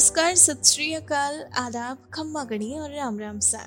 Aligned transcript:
नमस्कार 0.00 0.34
सत 0.34 0.64
श्री 0.64 0.92
अकाल 0.94 1.40
आदाब 1.56 1.98
खम्मा 2.12 2.42
गणी 2.44 2.72
और 2.74 2.90
राम 2.90 3.18
राम 3.18 3.38
सा। 3.38 3.58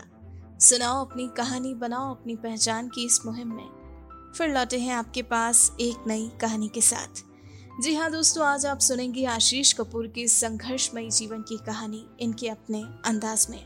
सुनाओ 0.60 1.06
अपनी 1.06 1.28
कहानी, 1.38 1.74
बनाओ 1.74 2.10
अपनी 2.12 2.36
पहचान 2.36 2.88
की 2.88 3.06
इस 3.06 3.20
मुहिम 3.26 3.54
में। 3.56 4.32
फिर 4.38 4.50
लौटे 4.50 4.78
हैं 4.80 4.94
आपके 4.94 5.22
पास 5.22 5.72
एक 5.80 6.08
नई 6.08 6.32
कहानी 6.42 6.68
के 6.68 6.82
साथ। 6.82 7.22
जी 7.82 7.94
हाँ 7.96 8.10
दोस्तों, 8.12 8.46
आज 8.46 8.66
आप 8.66 8.80
सुनेंगे 8.80 9.26
आशीष 9.26 9.74
कपूर 9.74 10.08
की 10.08 10.28
संघर्षमयी 10.28 11.10
जीवन 11.10 11.42
की 11.42 11.58
कहानी 11.58 12.06
इनके 12.20 12.50
अपने 12.50 12.82
अंदाज 13.06 13.46
में। 13.50 13.64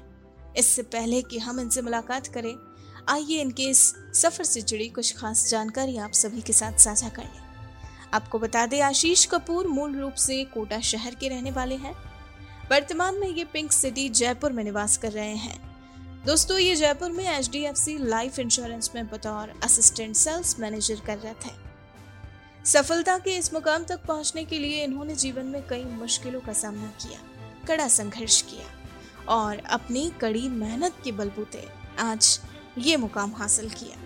इससे 0.58 0.82
पहले 0.82 1.22
कि 1.22 1.40
हम 1.40 1.60
इनसे 1.60 1.82
मुलाकात 1.82 2.28
करें, 2.28 2.54
आइए 3.10 3.42
इनके 3.42 3.64
इस 3.64 3.94
सफ़र 4.14 4.44
से 4.44 4.62
जुड़ी 4.62 4.90
कुछ 4.90 5.16
खास 5.18 5.48
जानकारी 5.50 5.98
आप 5.98 6.12
सभी 6.14 6.42
के 6.42 6.54
साथ 6.54 6.80
साझा 6.80 7.10
कर। 7.10 7.24
लें 7.24 8.12
आपको 8.14 8.40
बता 8.40 8.66
दें, 8.66 8.82
आशीष 8.82 9.26
कपूर 9.26 9.68
मूल 9.68 9.96
रूप 9.96 10.14
से 10.18 10.44
कोटा 10.44 10.80
शहर 10.82 11.16
के 11.16 11.30
रहने 11.30 11.52
वाले 11.52 11.76
हैं। 11.76 11.96
वर्तमान 12.72 13.16
में 13.16 13.28
ये 13.28 13.44
पिंक 13.44 13.72
सिटी 13.72 14.08
जयपुर 14.10 14.52
में 14.52 14.64
निवास 14.64 14.98
कर 14.98 15.12
रहे 15.12 15.36
हैं। 15.36 15.60
दोस्तों, 16.26 16.58
ये 16.58 16.76
जयपुर 16.76 17.12
में 17.12 17.24
H 17.26 17.50
D 17.50 17.64
F 17.64 17.76
C 17.76 17.98
life 17.98 18.40
insurance 18.40 18.90
में 18.96 19.08
बतौर 19.08 19.54
असिस्टेंट 19.64 20.16
सेल्स 20.16 20.60
मैनेजर 20.60 21.00
कर 21.06 21.18
रहे 21.18 21.34
थे 21.36 21.52
सफलता 22.66 23.18
के 23.18 23.36
इस 23.38 23.54
मुकाम 23.54 23.84
तक 23.84 24.04
पहुँचने 24.06 24.44
के 24.46 24.60
लिए 24.60 24.84
इन्होंने 24.84 25.16
जीवन 25.16 25.46
में 25.46 25.62
कई 25.68 25.84
मुश्किलों 25.84 26.42
का 26.42 26.54
सामना 26.54 26.92
किया, 27.02 27.20
कड़ा 27.68 27.88
संघर्ष 27.88 28.42
किया 28.42 28.66
और 29.34 29.58
अपनी 29.70 30.10
कड़ी 30.22 30.48
मेहनत 30.50 30.96
के 31.04 31.12
बलबूते 31.12 31.64
आज 32.00 32.40
ये 32.78 32.98
मुकाम 32.98 33.34
हासिल 33.36 33.70
किया। 33.70 33.98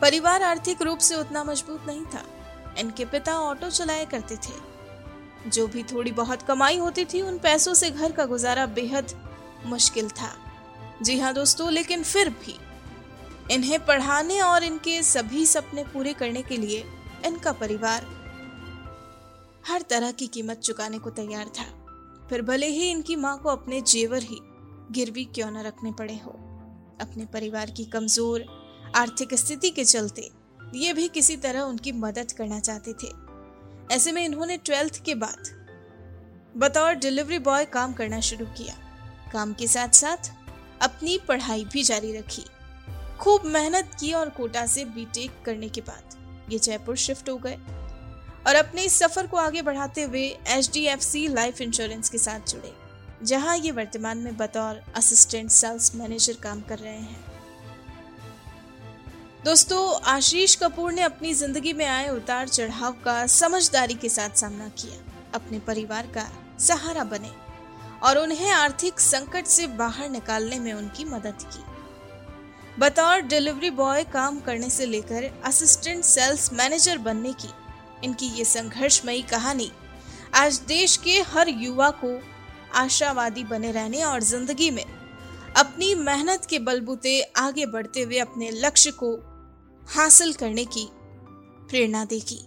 परिवार 0.00 0.42
आर्थिक 0.42 0.82
रूप 0.82 0.98
से 0.98 1.14
उतना 1.14 1.44
मज़बूत 1.44 1.84
नहीं 1.86 2.04
था। 2.04 2.24
इनके 2.78 3.04
पिता 3.04 3.38
ऑटो 3.40 3.70
चलाया 3.70 4.04
करते 4.04 4.36
थे 4.38 4.56
जो 5.48 5.66
भी 5.66 5.82
थोड़ी 5.84 6.12
बहुत 6.12 6.42
कमाई 6.42 6.76
होती 6.78 7.04
थी, 7.04 7.20
उन 7.22 7.38
पैसों 7.38 7.74
से 7.74 7.90
घर 7.90 8.12
का 8.12 8.24
गुजारा 8.26 8.66
बेहद 8.68 9.14
मुश्किल 9.66 10.08
था। 10.10 10.32
जी 11.02 11.18
हाँ 11.18 11.32
दोस्तों, 11.34 11.70
लेकिन 11.70 12.02
फिर 12.04 12.28
भी 12.30 12.56
इन्हें 13.50 13.84
पढ़ाने 13.86 14.40
और 14.40 14.64
इनके 14.64 15.02
सभी 15.04 15.44
सपने 15.46 15.84
पूरे 15.84 16.12
करने 16.12 16.42
के 16.42 16.56
लिए 16.56 16.84
इनका 17.26 17.52
परिवार 17.54 18.06
हर 19.68 19.82
तरह 19.82 20.12
की 20.12 20.26
कीमत 20.26 20.58
चुकाने 20.58 20.98
को 20.98 21.10
तैयार 21.12 21.48
था। 21.58 21.64
फिर 22.28 22.42
भले 22.42 22.66
ही 22.68 22.90
इनकी 22.90 23.16
माँ 23.16 23.36
को 23.38 23.48
अपने 23.48 23.80
जेवर 23.82 24.22
ही 24.22 24.38
गिरवी 24.92 25.24
क्यों 25.26 25.50
न 25.50 25.62
रखने 25.62 25.92
पड़े 25.92 26.16
हो, 26.16 26.30
अपने 27.00 27.24
परिवार 27.24 27.70
की 27.70 27.84
कमज़ोर 27.86 28.44
आर्थिक 28.96 29.34
स्थिति 29.34 29.70
के 29.70 29.84
चलते 29.84 30.30
ये 30.74 30.92
भी 30.92 31.08
किसी 31.08 31.36
तरह 31.36 31.60
उनकी 31.62 31.92
मदद 31.94 32.32
करना 32.32 32.58
चाहते 32.60 32.92
थे। 32.92 33.08
ऐसे 33.90 34.12
में 34.12 34.24
इन्होंने 34.24 34.56
ट्वेल्थ 34.56 35.02
के 35.04 35.14
बाद 35.14 35.48
बतौर 36.56 36.94
डिलीवरी 36.94 37.38
बॉय 37.40 37.64
काम 37.64 37.92
करना 37.92 38.20
शुरू 38.20 38.46
किया। 38.56 38.74
काम 39.32 39.52
के 39.52 39.66
साथ 39.68 39.94
साथ 39.94 40.30
अपनी 40.80 41.18
पढ़ाई 41.28 41.64
भी 41.64 41.82
जारी 41.82 42.16
रखी। 42.16 42.44
खूब 43.20 43.44
मेहनत 43.46 43.90
की 44.00 44.12
और 44.12 44.28
कोटा 44.30 44.66
से 44.66 44.84
बीटेक 44.86 45.42
करने 45.44 45.68
के 45.68 45.80
बाद 45.80 46.52
ये 46.52 46.58
जयपुर 46.58 46.96
शिफ्ट 46.96 47.28
हो 47.28 47.36
गए। 47.36 47.58
और 48.46 48.54
अपने 48.54 48.82
इस 48.82 48.98
सफ़र 48.98 49.26
को 49.26 49.36
आगे 49.36 49.62
बढ़ाते 49.62 50.02
हुए 50.02 50.26
H 50.48 50.70
D 50.74 50.84
F 50.86 51.00
C 51.00 51.26
life 51.28 51.60
insurance 51.60 52.10
के 52.10 52.18
साथ 52.18 52.50
जुड़े, 52.50 52.72
जहाँ 53.22 53.56
ये 53.56 53.70
वर्तमान 53.70 54.18
में 54.18 54.36
बतौर 54.36 54.82
असिस्टेंट 54.96 55.50
सेल्स 55.50 55.94
मैनेजर 55.94 56.36
काम 56.42 56.60
कर 56.60 56.78
रहे 56.78 56.92
हैं। 56.92 57.24
दोस्तों, 59.44 60.00
आशीष 60.02 60.54
कपूर 60.56 60.92
ने 60.92 61.02
अपनी 61.02 61.32
ज़िंदगी 61.34 61.72
में 61.72 61.84
आए 61.86 62.08
उतार 62.08 62.48
चढ़ाव 62.48 62.92
का 63.04 63.26
समझदारी 63.26 63.94
के 63.94 64.08
साथ 64.08 64.30
सामना 64.36 64.68
किया। 64.78 64.98
अपने 65.34 65.58
परिवार 65.58 66.06
का 66.14 66.26
सहारा 66.60 67.04
बने 67.04 67.30
और 68.02 68.18
उन्हें 68.18 68.50
आर्थिक 68.52 69.00
संकट 69.00 69.46
से 69.46 69.66
बाहर 69.76 70.08
निकालने 70.10 70.58
में 70.58 70.72
उनकी 70.72 71.04
मदद 71.04 71.44
की। 71.44 71.64
बतौर 72.78 73.20
डिलीवरी 73.20 73.70
बॉय 73.72 74.04
काम 74.12 74.40
करने 74.40 74.70
से 74.70 74.86
लेकर 74.86 75.30
असिस्टेंट 75.44 76.04
सेल्स 76.04 76.52
मैनेजर 76.52 76.98
बनने 76.98 77.32
की 77.34 77.52
इनकी 78.04 78.26
ये 78.28 78.44
संघर्षमयी 78.46 79.22
कहानी 79.22 79.70
आज 80.34 80.60
देश 80.68 80.96
के 80.96 81.20
हर 81.28 81.48
युवा 81.48 81.90
को 82.04 82.18
आशावादी 82.74 83.44
बने 83.44 83.72
रहने 83.72 84.02
और 84.02 84.22
ज़िंदगी 84.24 84.70
में 84.70 84.84
अपनी 85.56 85.94
मेहनत 85.94 86.44
के 86.50 86.58
बलबूते 86.58 87.20
आगे 87.36 87.64
बढ़ते 87.66 88.02
हुए 88.02 88.18
अपने 88.18 88.50
लक्ष्य 88.54 88.90
को 88.92 89.16
हासिल 89.88 90.32
करने 90.34 90.64
की 90.66 90.86
प्रेरणा 91.70 92.04
देगी। 92.04 92.44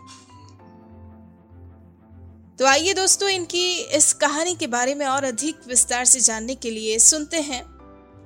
तो 2.60 2.66
आइए 2.68 2.94
दोस्तों, 2.94 3.30
इनकी 3.30 3.66
इस 3.98 4.12
कहानी 4.16 4.54
के 4.56 4.68
बारे 4.70 4.94
में 4.96 5.06
और 5.06 5.24
अधिक 5.24 5.68
विस्तार 5.68 6.06
से 6.06 6.20
जानने 6.20 6.56
के 6.56 6.72
लिए 6.72 6.98
सुनते 7.02 7.42
हैं 7.42 7.64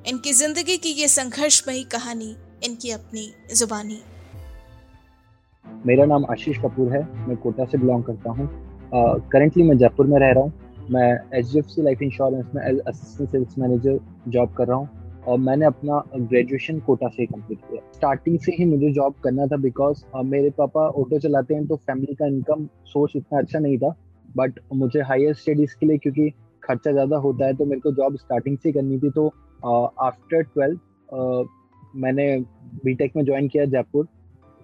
इनकी 0.08 0.34
ज़िंदगी 0.34 0.78
की 0.78 0.90
ये 0.92 1.08
संघर्षमयी 1.08 1.84
कहानी, 1.92 2.36
इनकी 2.66 2.92
अपनी 2.92 3.32
जुबानी। 3.56 4.02
मेरा 5.86 6.06
नाम 6.06 6.26
आशीष 6.32 6.58
कपूर 6.58 6.92
है। 6.94 7.02
मैं 7.28 7.38
कोटा 7.38 7.66
से 7.66 7.78
बिलोंग 7.78 8.04
करता 8.04 8.32
हूँ। 8.32 8.50
करेंटली 9.32 9.64
मैं 9.64 9.78
जयपुर 9.78 10.08
में 10.08 10.20
रह 10.20 10.32
रहा 10.32 10.44
हूँ। 10.44 10.88
मैं 10.92 11.10
H 11.40 11.52
D 11.52 11.60
F 11.60 11.68
C 11.68 11.82
life 11.82 12.02
insurance 12.02 12.46
में 12.56 12.62
as 12.64 12.80
assistant 12.88 13.30
sales 13.30 13.58
manager 13.60 14.00
job 14.28 14.54
कर 14.58 14.68
रहा 14.68 14.78
हूँ। 14.78 15.05
और 15.28 15.38
मैंने 15.40 15.66
अपना 15.66 16.02
ग्रेजुएशन 16.16 16.80
कोटा 16.80 17.08
से 17.08 17.26
कंप्लीट 17.26 17.60
किया। 17.62 17.82
स्टार्टिंग 17.94 18.40
से 18.40 18.52
ही 18.52 18.66
मुझे 18.66 18.92
जॉब 18.94 19.14
करना 19.24 19.48
था 19.48 19.58
बिकॉज़ 19.58 20.04
मेरे 20.26 20.50
पापा 20.58 20.88
ऑटो 21.02 21.20
चलाते 21.20 21.56
हैं 21.56 21.66
तो 21.68 21.76
फैमिली 21.78 22.16
का 22.16 22.28
इनकम 22.28 22.68
सोर्स 22.86 23.16
इतना 23.16 23.40
अच्छा 23.40 23.60
नहीं 23.60 23.78
था 23.78 23.96
बट 24.38 24.60
मुझे 24.74 25.02
हायर 25.04 25.34
स्टडीज़ 25.34 25.76
के 25.80 25.86
लिए 25.86 25.98
क्योंकि 25.98 26.30
खर्चा 26.64 26.92
ज़्यादा 26.92 27.18
होता 27.18 27.46
है 27.46 27.54
तो 27.54 27.66
मेरे 27.66 27.82
को 27.82 27.92
जॉब 27.94 28.16
स्टार्टिंग 28.18 28.58
से 28.58 28.72
करनी 28.72 28.98
थी 29.00 29.10
तो 29.12 29.28
आफ्टर 29.66 30.42
ट्वेल्थ 30.44 30.80
मैंने 31.96 32.26
बीटेक 32.86 33.16
में 33.16 33.24
ज्वाइन 33.26 33.48
किया 33.48 33.66
जयपुर 33.66 34.08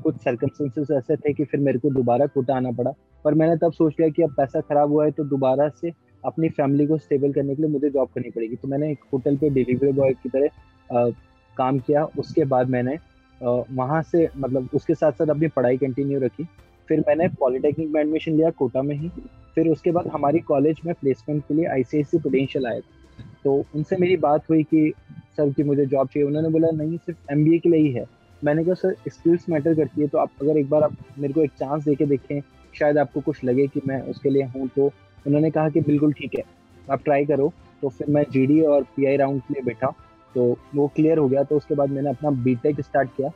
कुछ 0.03 0.15
सर्कमस्टेंसेस 0.17 0.87
ऐसे 0.91 1.15
थे 1.15 1.33
कि 1.33 1.43
फिर 1.43 1.59
मेरे 1.59 1.79
को 1.79 1.89
दोबारा 1.89 2.25
कोटा 2.25 2.55
आना 2.55 2.71
पड़ा, 2.71 2.91
पर 3.25 3.33
मैंने 3.33 3.55
तब 3.57 3.71
सोच 3.71 3.93
लिया 3.99 4.09
कि 4.09 4.21
अब 4.23 4.33
पैसा 4.37 4.61
खराब 4.61 4.91
हुआ 4.91 5.05
है 5.05 5.11
तो 5.11 5.23
दोबारा 5.25 5.67
से 5.81 5.91
अपनी 6.23 6.49
फैमिली 6.51 6.87
को 6.87 6.97
स्टेबल 6.97 7.33
करने 7.33 7.55
के 7.55 7.61
लिए 7.61 7.71
मुझे 7.71 7.89
जॉब 7.89 8.09
करनी 8.15 8.29
पड़ेगी। 8.29 8.55
तो 8.55 8.67
मैंने 8.67 8.91
एक 8.91 9.03
होटल 9.13 9.37
पे 9.37 9.49
डिलीवरी 9.51 9.91
बॉय 9.91 10.13
की 10.13 10.29
तरह 10.29 10.49
आ, 10.89 11.09
काम 11.57 11.79
किया। 11.79 12.03
उसके 12.19 12.45
बाद 12.45 12.69
मैंने 12.69 12.97
वहाँ 13.41 14.01
से 14.03 14.27
मतलब 14.37 14.69
उसके 14.73 14.95
साथ 14.95 15.11
साथ 15.11 15.29
अपनी 15.29 15.47
पढ़ाई 15.49 15.77
कंटिन्यू 15.77 16.19
रखी। 16.19 16.43
फिर 16.89 17.03
मैंने 17.07 17.27
पॉलिटेक्निक 17.39 17.89
में 17.89 18.01
एडमिशन 18.01 18.31
लिया 18.31 18.49
कोटा 18.51 18.81
में 18.81 18.95
ही। 18.95 19.09
फिर 19.55 19.67
उसके 19.67 19.91
बाद 19.91 20.07
हमारी 20.07 20.39
कॉलेज 20.41 20.79
में 20.85 20.93
प्लेसमेंट 20.95 21.43
के 21.47 21.53
लिए 21.53 21.65
आईसीआईसी 21.67 22.17
पोटेंशियल 22.19 22.65
आया 22.67 22.79
था 22.79 23.23
तो 23.43 23.53
उनसे 23.75 23.95
मेरी 23.97 24.17
बात 24.19 24.49
हुई 24.49 24.63
कि 24.63 24.91
सर 25.37 25.51
की 25.53 25.63
मुझे 25.63 25.85
जॉब 25.85 26.07
चाहिए। 26.07 26.27
उन्होंने 26.27 26.49
बोला 26.49 26.69
नहीं 26.73 26.97
सिर्फ़ 26.97 27.31
एमबीए 27.31 27.59
के 27.59 27.69
लिए 27.69 27.79
ही 27.79 27.91
है। 27.91 28.05
मैंने 28.41 28.63
कहा 28.65 28.73
सर 28.73 28.95
स्किल्स 29.09 29.49
मैटर 29.49 29.75
करती 29.75 30.01
है 30.01 30.07
तो 30.07 30.17
आप 30.17 30.31
अगर 30.41 30.57
एक 30.57 30.69
बार 30.69 30.83
आप 30.83 30.95
मेरे 31.19 31.33
को 31.33 31.41
एक 31.41 31.51
चांस 31.59 31.83
दे 31.83 31.95
के 31.95 32.05
देखें 32.05 32.41
शायद 32.73 32.97
आपको 32.97 33.21
कुछ 33.21 33.43
लगे 33.43 33.67
कि 33.67 33.81
मैं 33.87 34.01
उसके 34.09 34.29
लिए 34.29 34.43
हूँ 34.45 34.67
तो 34.75 34.91
उन्होंने 35.25 35.51
कहा 35.51 35.69
कि 35.69 35.81
बिल्कुल 35.81 36.13
ठीक 36.13 36.35
है, 36.35 36.43
आप 36.91 37.03
ट्राई 37.03 37.25
करो। 37.25 37.51
तो 37.81 37.89
फिर 37.89 38.07
मैं 38.09 38.23
जीडी 38.31 38.61
और 38.61 38.83
पीआई 38.95 39.17
राउंड 39.17 39.41
के 39.41 39.53
लिए 39.53 39.63
बैठा। 39.63 39.93
तो 40.35 40.55
वो 40.75 40.87
क्लियर 40.95 41.17
हो 41.17 41.27
गया 41.29 41.43
तो 41.43 41.57
उसके 41.57 41.75
बाद 41.75 41.89
मैंने 41.89 42.09
अपना 42.09 42.29
बी 42.43 42.57
स्टार्ट 42.79 43.09
किया। 43.17 43.31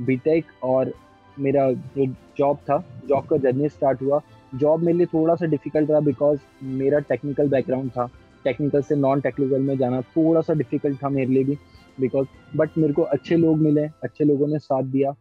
बी 0.00 0.42
और 0.64 0.92
मेरा 1.36 1.70
जो 1.72 2.06
जॉब 2.38 2.56
था 2.60 2.78
जॉब 3.08 3.26
का 3.26 3.36
जर्नी 3.38 3.68
स्टार्ट 3.68 4.02
हुआ। 4.02 4.20
जॉब 4.54 4.82
मेरे 4.82 4.98
लिए 4.98 5.06
थोड़ा 5.06 5.34
सा 5.34 5.46
डिफ़िकल्ट 5.46 5.90
रहा 5.90 6.00
बिकॉज़ 6.00 6.38
मेरा 6.64 6.98
टेक्निकल 7.00 7.48
बैकग्राउंड 7.48 7.90
था। 7.90 8.08
टेक्निकल 8.44 8.82
से 8.82 8.96
नॉन 8.96 9.20
टेक्निकल 9.20 9.60
में 9.60 9.76
जाना 9.78 10.00
थोड़ा 10.00 10.40
सा 10.40 10.54
डिफ़िकल्ट 10.54 11.02
था 11.02 11.08
मेरे 11.08 11.32
लिए 11.32 11.44
भी 11.44 11.56
बिकॉज़ 11.98 12.56
बट 12.56 12.78
मेरे 12.78 12.92
को 12.92 13.02
अच्छे 13.02 13.36
लोग 13.36 13.58
मिले, 13.58 13.84
अच्छे 14.04 14.24
लोगों 14.24 14.46
ने 14.48 14.58
साथ 14.58 14.82
दिया। 14.84 15.12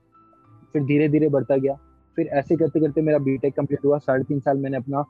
फिर 0.74 0.84
धीरे 0.84 1.08
धीरे 1.10 1.30
बढ़ता 1.30 1.58
गया। 1.58 1.74
फिर 2.18 2.28
ऐसे 2.28 2.56
करते 2.56 2.80
करते 2.80 3.02
मेरा 3.02 3.18
बी 3.20 3.38
टेक 3.38 3.56
कंप्लीट 3.56 3.86
हुआ। 3.86 3.98
साढ़े 3.98 4.24
तीन 4.24 4.40
साल 4.40 4.58
मैंने 4.58 4.78
अपना 4.78 5.04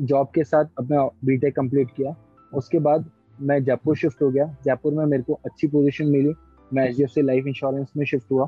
जॉब 0.00 0.28
के 0.34 0.44
साथ 0.44 0.64
अपना 0.78 1.02
बीटेक 1.24 1.54
कंप्लीट 1.56 1.90
किया। 1.96 2.14
उसके 2.52 2.78
बाद 2.78 3.10
मैं 3.38 3.62
जयपुर 3.64 3.96
शिफ्ट 3.96 4.22
हो 4.22 4.30
गया। 4.30 4.44
जयपुर 4.64 4.94
में 4.94 5.04
मेरे 5.06 5.22
को 5.22 5.38
अच्छी 5.46 5.66
पोजीशन 5.68 6.06
मिली। 6.08 6.34
मैं 6.70 6.88
एच 6.88 6.96
डी 7.14 7.22
लाइफ 7.22 7.46
इंश्योरेंस 7.46 7.92
में 7.96 8.04
शिफ्ट 8.06 8.30
हुआ। 8.32 8.46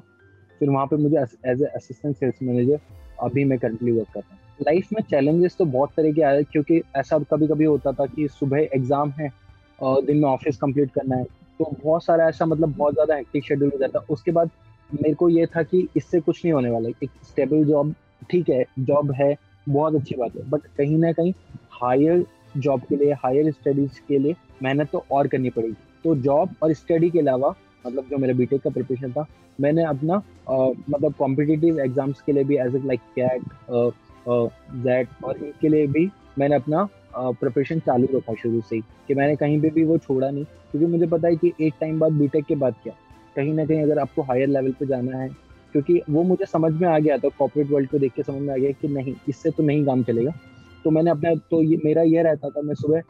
फिर 0.61 0.71
वहाँ 0.71 0.87
पे 0.87 0.97
मुझे 0.97 1.17
as 1.47 1.63
a 1.63 1.67
assistant 1.67 2.17
sales 2.17 2.43
manager 2.43 2.81
अभी 3.23 3.45
मैं 3.45 3.59
करंटली 3.59 3.93
वर्क 3.93 4.09
करता 4.15 4.35
हूँ। 4.35 4.39
लाइफ 4.61 4.89
में 4.93 5.03
चैलेंजेस 5.03 5.57
तो 5.59 5.65
बहुत 5.67 5.93
तरह 5.97 6.13
के 6.13 6.23
आए 6.23 6.43
क्योंकि 6.43 6.81
ऐसा 6.97 7.19
कभी 7.31 7.47
कभी 7.49 7.65
होता 7.65 7.93
था 7.93 8.07
कि 8.07 8.27
सुबह 8.31 8.69
एग्ज़ाम 8.75 9.11
है 9.21 9.31
और 9.79 10.03
दिन 10.05 10.17
में 10.17 10.29
ऑफ़िस 10.29 10.57
कंप्लीट 10.57 10.91
करना 10.93 11.17
है। 11.17 11.25
तो 11.25 11.71
बहुत 11.85 12.05
सारा 12.05 12.29
ऐसा 12.29 12.47
मतलब 12.47 12.75
बहुत 12.77 12.95
ज़्यादा 12.95 13.17
एक्टिव 13.19 13.43
शेड्यूल 13.43 13.71
हो 13.73 13.79
जाता 13.79 13.99
उसके 14.11 14.33
बाद 14.33 14.51
मेरे 14.91 15.15
को 15.15 15.29
ये 15.29 15.47
था 15.47 15.63
कि 15.63 15.87
इससे 15.97 16.21
कुछ 16.21 16.45
नहीं 16.45 16.53
होने 16.53 16.71
वाला 16.71 16.89
एक 16.89 17.11
स्टेबल 17.25 17.65
जॉब 17.65 17.95
ठीक 18.31 18.49
है 18.51 18.65
जॉब 18.81 19.13
है 19.13 19.35
बहुत 19.71 19.95
अच्छी 19.95 20.15
बात 20.17 20.37
है। 20.37 20.49
बट 20.51 20.67
कहीं 20.79 20.99
ना 20.99 21.13
कहीं 21.13 21.33
हायर 21.73 22.25
जॉब 22.57 22.81
के 22.89 22.97
लिए 22.97 23.13
हायर 23.15 23.51
स्टडीज़ 23.53 24.01
के 24.09 24.19
लिए 24.19 24.35
मेहनत 24.63 24.89
तो 24.93 25.05
और 25.13 25.29
करनी 25.29 25.51
पड़ेगी। 25.51 25.75
तो 26.05 26.15
जॉब 26.19 26.55
और 26.63 26.73
स्टडी 26.75 27.11
के 27.11 27.19
अलावा 27.19 27.55
मतलब 27.85 28.07
जो 28.11 28.19
मेरा 28.19 28.35
बीटेक 28.35 28.63
का 28.63 28.71
प्रिपरेशन 28.71 29.13
था 29.13 29.27
मैंने 29.59 29.85
अपना 29.85 30.15
आ, 30.15 30.57
मतलब 30.91 31.15
कॉम्पिटिटिव 31.19 31.81
एग्ज़ाम्स 31.81 32.21
के 32.23 32.33
लिए 32.33 32.45
भी 32.45 32.57
as 32.57 32.75
a 32.77 32.81
like 32.87 33.01
CAT 33.19 33.43
XAT 34.77 35.25
और 35.25 35.37
इनके 35.37 35.69
लिए 35.69 35.87
भी 35.87 36.09
मैंने 36.39 36.55
अपना 36.55 36.89
प्रिपरेशन 37.17 37.79
चालू 37.81 38.09
रखा 38.15 38.35
शुरू 38.43 38.61
से 38.61 38.77
ही। 38.77 38.83
कि 39.09 39.15
मैंने 39.15 39.37
कहीं 39.37 39.61
पे 39.61 39.71
भी 39.71 39.85
वो 39.85 39.99
छोड़ा 39.99 40.31
नहीं। 40.31 40.45
क्योंकि 40.45 40.87
मुझे 40.87 41.07
पता 41.07 41.29
है 41.29 41.37
कि 41.37 41.53
एक 41.61 41.75
टाइम 41.81 41.99
बाद 42.01 42.13
बीटेक 42.13 42.45
के 42.45 42.55
बाद 42.57 42.75
क्या? 42.83 42.93
कहीं 43.37 43.53
ना 43.55 43.65
कहीं 43.65 43.83
अगर 43.83 43.99
आपको 43.99 44.23
हायर 44.23 44.49
लेवल 44.49 44.73
पे 44.73 44.87
जाना 44.87 45.19
है 45.19 45.29
क्योंकि 45.73 46.01
वो 46.11 46.23
मुझे 46.23 46.45
समझ 46.47 46.73
में 46.73 46.87
आ 46.89 46.99
गया 46.99 47.17
था 47.19 47.29
कॉर्पोरेट 47.29 47.71
वर्ल्ड 47.71 47.91
को 47.91 47.99
देख 47.99 48.13
के 48.13 48.23
समझ 48.23 48.41
में 48.41 48.53
आ 48.55 48.57
गया 48.57 48.71
कि 48.73 48.89
नहीं, 48.89 49.15
इससे 49.29 49.51
तो 49.51 49.63
नहीं 49.63 49.85
काम 49.87 50.03
चलेगा। 50.03 50.33
तो 50.85 50.91
मैंने 50.91 51.11
अपना 51.11 51.35
तो 51.51 51.63
ये 51.63 51.79
मेरा 51.85 52.03
ये 52.05 52.23
रहता 52.23 52.49
था, 52.49 52.61
मैं 52.61 52.75
सुबह 52.75 53.03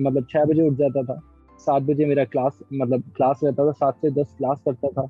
मतलब 0.00 0.26
छः 0.30 0.44
बजे 0.44 0.62
उठ 0.62 0.76
जाता 0.76 1.02
था, 1.04 1.20
सात 1.60 1.82
बजे 1.82 2.04
मेरा 2.06 2.24
क्लास 2.26 2.58
मतलब 2.72 3.02
क्लास 3.16 3.40
रहता 3.44 3.66
था, 3.66 3.72
सात 3.72 3.96
से 3.96 4.10
दस 4.12 4.34
क्लास 4.38 4.60
करता 4.64 4.88
था, 4.90 5.08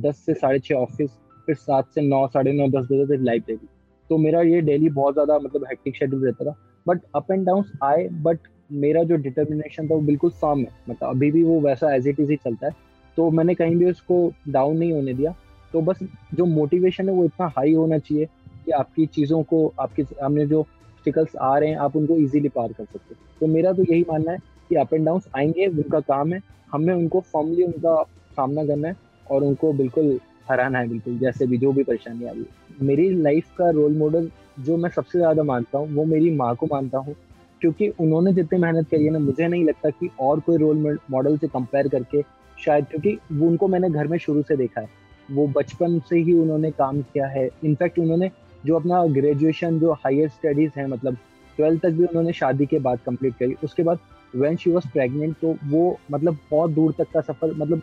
दस 0.00 0.24
से 0.26 0.34
साढ़े 0.34 0.58
छः 0.60 0.74
ऑफ़िस 0.76 1.10
फिर 1.46 1.54
सात 1.56 1.88
से 1.94 2.00
नौ, 2.00 2.26
साढ़े 2.28 2.52
नौ, 2.52 2.68
दस 2.70 2.86
बजे 2.86 3.06
तक 3.06 3.22
लाइब्रेरी 3.22 3.68
तो 4.10 4.16
मेरा 4.18 4.40
ये 4.42 4.60
डेली 4.62 4.88
बहुत 4.90 5.14
ज़्यादा 5.14 5.38
मतलब 5.38 5.64
हेक्टिक 5.68 5.96
शेड्यूल 5.96 6.24
रहता 6.24 6.44
था। 6.44 6.56
बट 6.86 7.00
अप 7.16 7.30
एंड 7.30 7.44
डाउन 7.46 7.64
आए 7.84 8.08
बट 8.22 8.38
मेरा 8.74 9.02
जो 9.02 9.16
डिटर्मिनेशन 9.18 9.88
था 9.88 9.94
वो 9.94 10.00
बिल्कुल 10.02 10.30
साम 10.32 10.58
है। 10.58 10.68
मतलब 10.88 11.08
अभी 11.08 11.30
भी 11.30 11.42
वो 11.42 11.60
वैसा 11.60 11.94
एज 11.94 12.08
इट 12.08 12.20
इज़ 12.20 12.30
ही 12.30 12.36
चलता 12.36 12.66
है। 12.66 12.72
तो 13.16 13.30
मैंने 13.30 13.54
कहीं 13.54 13.76
भी 13.76 13.90
उसको 13.90 14.16
डाउन 14.48 14.76
नहीं 14.76 14.92
होने 14.92 15.14
दिया। 15.14 15.34
तो 15.72 15.80
बस 15.80 15.98
जो 16.34 16.44
मोटिवेशन 16.46 17.08
है 17.08 17.14
वो 17.14 17.24
इतना 17.24 17.46
हाई 17.56 17.72
होना 17.74 17.98
चाहिए 17.98 18.26
कि 18.64 18.70
आपकी 18.72 19.06
चीज़ों 19.06 19.42
को, 19.42 19.72
आपके 19.80 20.04
सामने 20.04 20.46
जो 20.46 20.62
स्टिकल्स 20.98 21.36
आ 21.36 21.56
रहे 21.58 21.68
हैं, 21.68 21.76
आप 21.76 21.96
उनको 21.96 22.16
इजीली 22.16 22.48
पार 22.48 22.72
कर 22.72 22.84
सकते 22.84 23.14
तो 23.40 23.46
मेरा 23.46 23.72
तो 23.72 23.82
यही 23.82 24.04
मानना 24.10 24.32
है 24.32 24.38
कि 24.70 24.74
अप 24.74 24.94
एंड 24.94 25.04
डाउन 25.06 25.20
आएँगे, 25.36 25.66
उनका 25.66 26.00
काम 26.00 26.32
है। 26.32 26.40
हमें 26.72 26.92
उनको 26.94 27.20
फॉर्मली 27.22 27.62
उनका 27.62 28.02
सामना 28.36 28.64
करना 28.64 28.88
है 28.88 28.96
और 29.26 29.44
उनको 29.44 29.72
बिल्कुल 29.72 30.18
हराना 30.50 30.78
है, 30.78 30.88
बिल्कुल 30.88 31.18
जैसे 31.18 31.46
भी, 31.46 31.58
जो 31.58 31.72
भी 31.72 31.82
परेशानी 31.82 32.26
आ 32.26 32.30
रही 32.30 32.40
है। 32.40 32.86
मेरी 32.86 33.08
लाइफ 33.12 33.48
का 33.58 33.70
रोल 33.70 33.96
मॉडल 33.96 34.30
जो 34.60 34.76
मैं 34.76 34.90
सबसे 34.90 35.18
ज़्यादा 35.18 35.42
मानता 35.42 35.78
हूँ, 35.78 35.94
वो 35.94 36.04
मेरी 36.04 36.30
माँ 36.30 36.54
को 36.56 36.66
मानता 36.66 36.98
हूँ। 36.98 37.14
क्योंकि 37.60 37.88
उन्होंने 38.00 38.32
जितनी 38.32 38.58
मेहनत 38.58 38.88
करी 38.88 39.04
है 39.04 39.10
ना, 39.10 39.18
मुझे 39.18 39.48
नहीं 39.48 39.64
लगता 39.64 39.90
कि 39.90 40.10
और 40.20 40.40
कोई 40.40 40.56
रोल 40.56 40.98
मॉडल 41.10 41.36
से 41.38 41.48
कंपेयर 41.48 41.88
करके 41.88 42.22
शायद, 42.58 42.84
क्योंकि 42.84 43.18
वो 43.32 43.46
उनको 43.48 43.68
मैंने 43.68 43.90
घर 43.90 44.06
में 44.06 44.18
शुरू 44.18 44.42
से 44.42 44.56
देखा 44.56 44.80
है। 44.80 45.01
वो 45.30 45.46
बचपन 45.48 45.98
से 46.08 46.18
ही 46.18 46.32
उन्होंने 46.32 46.70
काम 46.70 47.00
किया 47.02 47.26
है। 47.26 47.48
इनफैक्ट 47.64 47.98
उन्होंने 47.98 48.30
जो 48.64 48.76
अपना 48.76 49.04
ग्रेजुएशन 49.14 49.78
जो 49.80 49.92
हायर 49.94 50.28
स्टडीज़ 50.28 50.72
है 50.76 50.86
मतलब 50.86 51.16
ट्वेल्थ 51.58 51.82
तक 51.82 51.90
भी 51.90 52.04
उन्होंने 52.04 52.32
शादी 52.32 52.66
के 52.66 52.78
बाद 52.78 52.98
कंप्लीट 53.06 53.34
करी। 53.36 53.56
उसके 53.64 53.82
बाद 53.82 53.98
वेन 54.34 54.56
शी 54.56 54.70
वॉज़ 54.70 54.88
प्रेगनेंट 54.92 55.36
तो 55.40 55.56
वो 55.64 55.98
मतलब 56.12 56.38
बहुत 56.50 56.70
दूर 56.70 56.94
तक 56.98 57.10
का 57.14 57.20
सफ़र 57.20 57.54
मतलब 57.54 57.82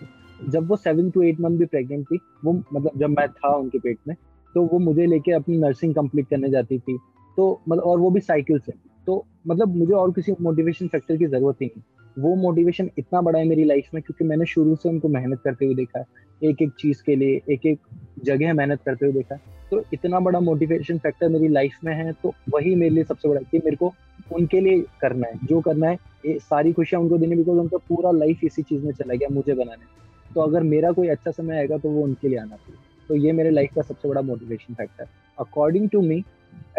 जब 0.49 0.67
वो 0.67 0.75
सेवन 0.75 1.09
टू 1.11 1.21
एट 1.21 1.39
मंथ 1.39 1.57
भी 1.57 1.65
प्रेगनेंट 1.65 2.05
थी, 2.05 2.19
वो 2.45 2.53
मतलब 2.53 2.91
जब 2.97 3.09
मैं 3.09 3.27
था 3.29 3.55
उनके 3.55 3.79
पेट 3.79 3.97
में 4.07 4.15
तो 4.55 4.63
वो 4.63 4.79
मुझे 4.79 5.05
लेके 5.05 5.31
अपनी 5.31 5.57
नर्सिंग 5.57 5.95
कंप्लीट 5.95 6.27
करने 6.27 6.49
जाती 6.49 6.79
थी। 6.79 6.97
तो 7.37 7.61
मतलब 7.69 7.83
और 7.83 7.99
वो 7.99 8.09
भी 8.11 8.19
साइकिल 8.19 8.59
से। 8.59 8.71
तो 9.07 9.25
मतलब 9.47 9.75
मुझे 9.75 9.93
और 9.93 10.11
किसी 10.11 10.33
मोटिवेशन 10.41 10.87
फैक्टर 10.87 11.17
की 11.17 11.25
ज़रूरत 11.25 11.61
ही 11.61 11.65
नहीं। 11.65 12.23
वो 12.23 12.35
मोटिवेशन 12.35 12.89
इतना 12.97 13.21
बड़ा 13.21 13.39
है 13.39 13.45
मेरी 13.45 13.63
लाइफ 13.63 13.89
में, 13.93 14.01
क्योंकि 14.03 14.25
मैंने 14.25 14.45
शुरू 14.45 14.75
से 14.75 14.89
उनको 14.89 15.07
मेहनत 15.07 15.41
करते 15.43 15.65
हुए 15.65 15.75
देखा 15.75 15.99
है। 15.99 16.05
एक 16.41 16.61
एक 16.61 16.71
चीज़ 16.79 17.03
के 17.03 17.15
लिए 17.15 17.41
एक 17.49 17.65
एक 17.65 17.79
जगह 18.25 18.53
मेहनत 18.53 18.81
करते 18.85 19.05
हुए 19.05 19.13
देखा। 19.13 19.35
तो 19.71 19.83
इतना 19.93 20.19
बड़ा 20.19 20.39
मोटिवेशन 20.39 20.97
फैक्टर 20.97 21.29
मेरी 21.29 21.47
लाइफ 21.47 21.77
में 21.83 21.93
है 21.95 22.11
तो 22.23 22.33
वही 22.49 22.73
मेरे 22.75 22.93
लिए 22.95 23.03
सबसे 23.03 23.29
बड़ा 23.29 23.41
कि 23.41 23.57
मेरे 23.57 23.75
को 23.75 23.93
उनके 24.33 24.59
लिए 24.59 24.83
करना 25.01 25.27
है। 25.27 25.47
जो 25.47 25.59
करना 25.61 25.87
है, 25.87 25.97
ये 26.25 26.37
सारी 26.39 26.71
खुशियाँ 26.73 27.01
उनको 27.01 27.17
देने 27.17 27.35
बिकॉज़ 27.35 27.59
उनका 27.59 27.77
पूरा 27.89 28.11
लाइफ 28.11 28.43
इसी 28.43 28.61
चीज़ 28.61 28.85
में 28.85 28.91
चला 28.93 29.13
गया, 29.13 29.29
मुझे 29.31 29.53
बनाने। 29.53 30.33
तो 30.33 30.41
अगर 30.41 30.63
मेरा 30.63 30.91
कोई 30.91 31.07
अच्छा 31.07 31.31
समय 31.31 31.57
आएगा 31.57 31.77
तो 31.77 31.89
वो 31.89 32.03
उनके 32.03 32.27
लिए 32.27 32.37
आना 32.37 32.55
चाहिए। 32.55 32.77
तो 33.09 33.15
ये 33.15 33.31
मेरे 33.31 33.49
लाइफ 33.49 33.73
का 33.75 33.81
सबसे 33.81 34.09
बड़ा 34.09 34.21
motivation 34.21 34.73
factor 34.73 35.07
according 35.37 35.89
to 35.89 36.01
me 36.01 36.23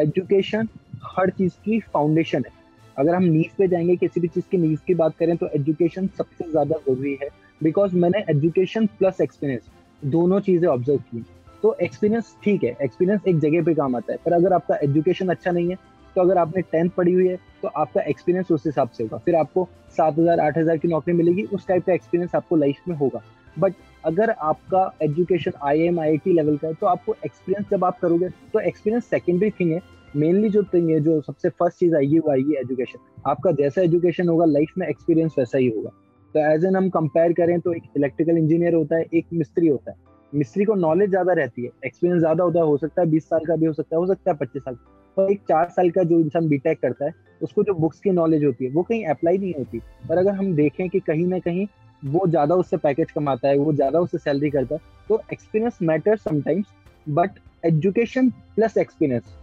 education 0.01 0.69
हर 1.07 1.31
चीज़ 1.31 1.53
की 1.65 1.81
फाउंडेशन 1.93 2.45
है। 2.47 2.53
अगर 2.97 3.15
हम 3.15 3.25
नीव 3.25 3.51
पे 3.59 3.67
जाएँगे, 3.69 3.97
किसी 3.97 4.21
भी 4.21 4.29
चीज़ 4.29 4.45
की 4.51 4.59
नीव 4.59 4.79
की 4.87 4.95
बात 4.95 5.17
करें 5.17 5.37
तो 5.37 5.49
एजुकेशन 5.57 6.07
सबसे 6.09 6.51
ज़्यादा 6.51 6.77
ज़रूरी 6.79 7.17
है। 7.23 7.29
बिकॉज़ 7.61 7.97
मैंने 7.97 8.25
एजुकेशन 8.31 8.87
प्लस 8.99 9.21
एक्सपीरियंस 9.21 9.71
दोनों 10.03 10.41
चीज़ें 10.41 10.69
ऑब्ज़र्व 10.69 10.99
की। 11.01 11.25
तो 11.63 11.77
एक्सपीरियंस 11.83 12.35
ठीक 12.45 12.63
है 12.65 12.77
एक्सपीरियंस 12.83 13.27
एक 13.29 13.39
जगह 13.41 13.65
पे 13.65 13.75
काम 13.75 13.97
आता 13.97 14.13
है। 14.13 14.19
पर 14.25 14.33
अगर 14.33 14.53
आपका 14.53 14.77
एजुकेशन 14.83 15.29
अच्छा 15.29 15.51
नहीं 15.51 15.71
है 15.71 15.77
तो 16.17 16.21
अगर 16.21 16.39
आपने 16.39 16.63
टेंथ 16.63 16.91
पढ़ी 16.91 17.13
हुई 17.13 17.27
है 17.29 17.37
तो 17.63 17.69
आपका 17.71 18.03
एक्सपीरियंस 18.03 18.51
उस 18.53 18.67
हिसाब 18.67 18.89
से 18.89 19.03
होगा। 19.03 19.19
फिर 19.19 19.35
आपको 19.37 19.69
सात 19.97 20.19
हज़ार, 20.19 20.41
आठ 20.41 20.59
हज़ार 20.59 20.79
की 20.79 20.89
नौकरी 20.89 21.15
मिलेगी, 21.15 21.43
उस 21.45 21.67
टाइप 21.67 21.85
का 21.87 21.93
एक्सपीरियंस 21.93 22.35
आपको 22.35 22.57
लाइफ 22.57 22.89
में 22.89 22.97
होगा। 22.97 23.23
बट 23.57 23.75
अगर 24.05 24.31
आपका 24.31 24.91
education 25.03 25.53
I 25.63 25.81
M 25.83 26.01
I 26.01 26.17
T 26.19 26.33
level 26.33 26.57
का 26.57 26.69
है 26.69 26.75
तो 26.75 26.87
आपको 26.87 27.15
एक्सपीरियंस 27.25 27.71
जब 27.71 27.85
आप 27.85 27.99
करोगे 28.01 28.29
तो 28.53 28.61
एक्सपीरियंस 28.61 29.07
सेकेंडरी 29.07 29.51
थिंग 29.51 29.73
है। 29.73 29.81
मेनली 30.17 30.49
जो 30.51 30.63
थिंग 30.65 30.89
है, 30.91 31.01
जो 31.01 31.21
सबसे 31.21 31.49
फ़र्स्ट 31.51 31.79
चीज़ 31.79 31.95
आएगी, 31.97 32.19
वो 32.19 32.31
आएगी 32.31 32.55
एजुकेशन 32.61 32.99
आपका 33.27 33.51
जैसा 33.53 33.83
एजुकेशन 33.83 34.29
होगा 34.29 34.45
लाइफ 34.47 34.73
में 34.79 34.87
एक्सपीरियंस 34.89 35.35
वैसा 35.39 35.59
ही 35.59 35.69
होगा। 35.69 35.91
तो 36.35 36.41
एज 36.53 36.65
एन 36.65 36.77
हम 36.77 36.89
कंपेयर 36.91 37.33
करें 37.33 37.59
तो 37.61 37.73
एक 37.73 37.83
इलेक्ट्रिकल 37.97 38.39
इंजीनियर 38.39 38.75
होता 38.75 38.97
है, 38.97 39.05
एक 39.15 39.27
मिस्त्री 39.33 39.69
होता 39.69 39.91
है। 39.91 39.97
मिस्त्री 40.33 40.65
को 40.65 40.75
नॉलेज 40.77 41.11
ज़्यादा 41.11 41.33
रहती 41.33 41.63
है 41.63 41.71
एक्सपीरियंस 41.87 42.21
ज़्यादा 42.21 42.45
होता 42.45 42.59
है, 42.59 42.65
हो 42.65 42.77
सकता 42.77 43.03
है 43.03 43.09
बीस 43.11 43.29
साल 43.29 43.45
का 43.47 43.57
भी, 43.57 43.67
हो 43.67 43.73
सकता 43.73 43.97
है, 43.97 44.01
हो 44.01 44.07
सकता 44.07 44.31
है 44.31 44.37
पच्चीस 44.37 44.63
साल 44.63 44.75
तो 45.17 45.27
एक 45.29 45.41
चार 45.49 45.69
साल 45.69 45.91
का 45.91 46.03
जो 46.03 46.19
इंसान 46.21 46.49
बीटेक 46.49 46.81
करता 46.81 47.05
है, 47.05 47.13
उसको 47.41 47.63
जो 47.65 47.75
बुक्स 47.75 48.01
की 48.01 48.11
नॉलेज 48.13 48.45
होती 48.45 48.65
है, 48.65 48.71
वो 48.71 48.83
कहीं 48.83 49.05
अप्लाई 49.07 49.39
नहीं 49.39 49.53
होती। 49.55 49.79
पर 50.09 50.19
अगर 50.19 50.35
हम 50.35 50.55
देखें 50.55 50.89
कि 50.89 51.01
कहीं 51.01 51.27
ना 51.27 51.39
कहीं 51.39 51.67
वो 52.03 52.27
ज़्यादा 52.27 52.55
उससे 52.55 52.77
पैकेज 52.79 53.11
कमाता 53.11 53.49
है, 53.49 53.57
वो 53.59 53.73
ज़्यादा 53.73 54.01
उससे 54.01 54.19
सैलरी 54.19 54.51
करता 54.51 54.75
है 54.75 54.81
तो 55.09 55.21
experience 55.33 55.79
matter 55.83 56.17
sometimes 56.19 56.67
but 57.09 57.39
education 57.65 58.29
plus 58.57 58.77
experience 58.79 59.35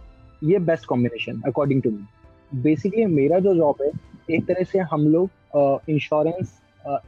ये 0.44 0.58
best 0.60 0.86
combination 0.86 1.42
according 1.46 1.82
to 1.82 1.90
me 1.90 2.60
basically 2.62 3.04
मेरा 3.06 3.38
जो 3.38 3.54
जॉब 3.54 3.82
है, 3.82 3.90
एक 4.30 4.46
तरह 4.46 4.64
से 4.64 4.78
हम 4.92 5.06
लोग 5.08 5.90
इंश्योरेंस 5.90 6.58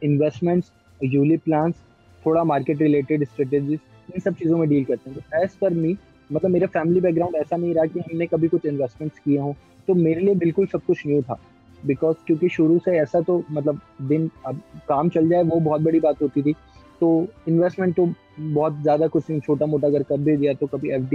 इन्वेस्टमेंट्स 0.05 0.71
यूली 1.01 1.37
प्लान्स 1.37 1.75
थोड़ा 2.23 2.45
मार्केट 2.45 2.83
रिलेटेड 2.83 3.25
स्ट्रेटेजीज 3.25 3.79
इन 4.15 4.21
सब 4.21 4.35
चीज़ों 4.35 4.59
में 4.59 4.69
डील 4.69 4.85
करते 4.85 5.11
हैं। 5.11 5.19
तो 5.19 5.43
एज 5.43 5.55
पर 5.57 5.75
मी 5.75 5.97
मतलब 6.31 6.51
मेरा 6.51 6.67
फैमिली 6.67 7.01
बैकग्राउंड 7.01 7.37
ऐसा 7.37 7.57
नहीं 7.57 7.75
रहा 7.75 7.85
कि 7.85 8.01
हमने 8.01 8.27
कभी 8.27 8.49
कुछ 8.49 8.67
इन्वेस्टमेंट्स 8.67 9.19
किए 9.19 9.39
हों। 9.39 9.53
तो 9.89 9.95
मेरे 9.95 10.21
लिए 10.21 10.35
बिल्कुल 10.35 10.67
सब 10.67 10.83
कुछ 10.87 11.07
न्यू 11.07 11.23
था। 11.23 11.39
बिकॉज़ 11.87 12.17
क्योंकि 12.27 12.49
शुरू 12.49 12.79
से 12.79 12.97
ऐसा 12.99 13.21
तो 13.21 13.43
मतलब 13.51 13.81
दिन 14.03 14.31
अब 14.47 14.61
काम 14.89 15.09
चल 15.09 15.29
जाए, 15.29 15.43
वो 15.43 15.61
बहुत 15.61 15.81
बड़ी 15.81 16.01
बात 16.01 16.23
होती 16.23 16.43
थी। 16.43 16.53
तो 17.01 17.27
इन्वेस्टमेंट 17.49 17.95
तो 17.97 18.09
बहुत 18.41 18.81
ज़्यादा 18.83 19.07
कुछ 19.07 19.31
नहीं 19.31 19.41
छोटा 19.41 19.67
मोटा 19.67 19.87
अगर 19.87 20.03
कर 20.03 20.19
दे 20.19 20.37
दिया 20.37 20.55
तो 20.55 20.67
कभी 20.67 20.91
एफ़ 20.91 21.15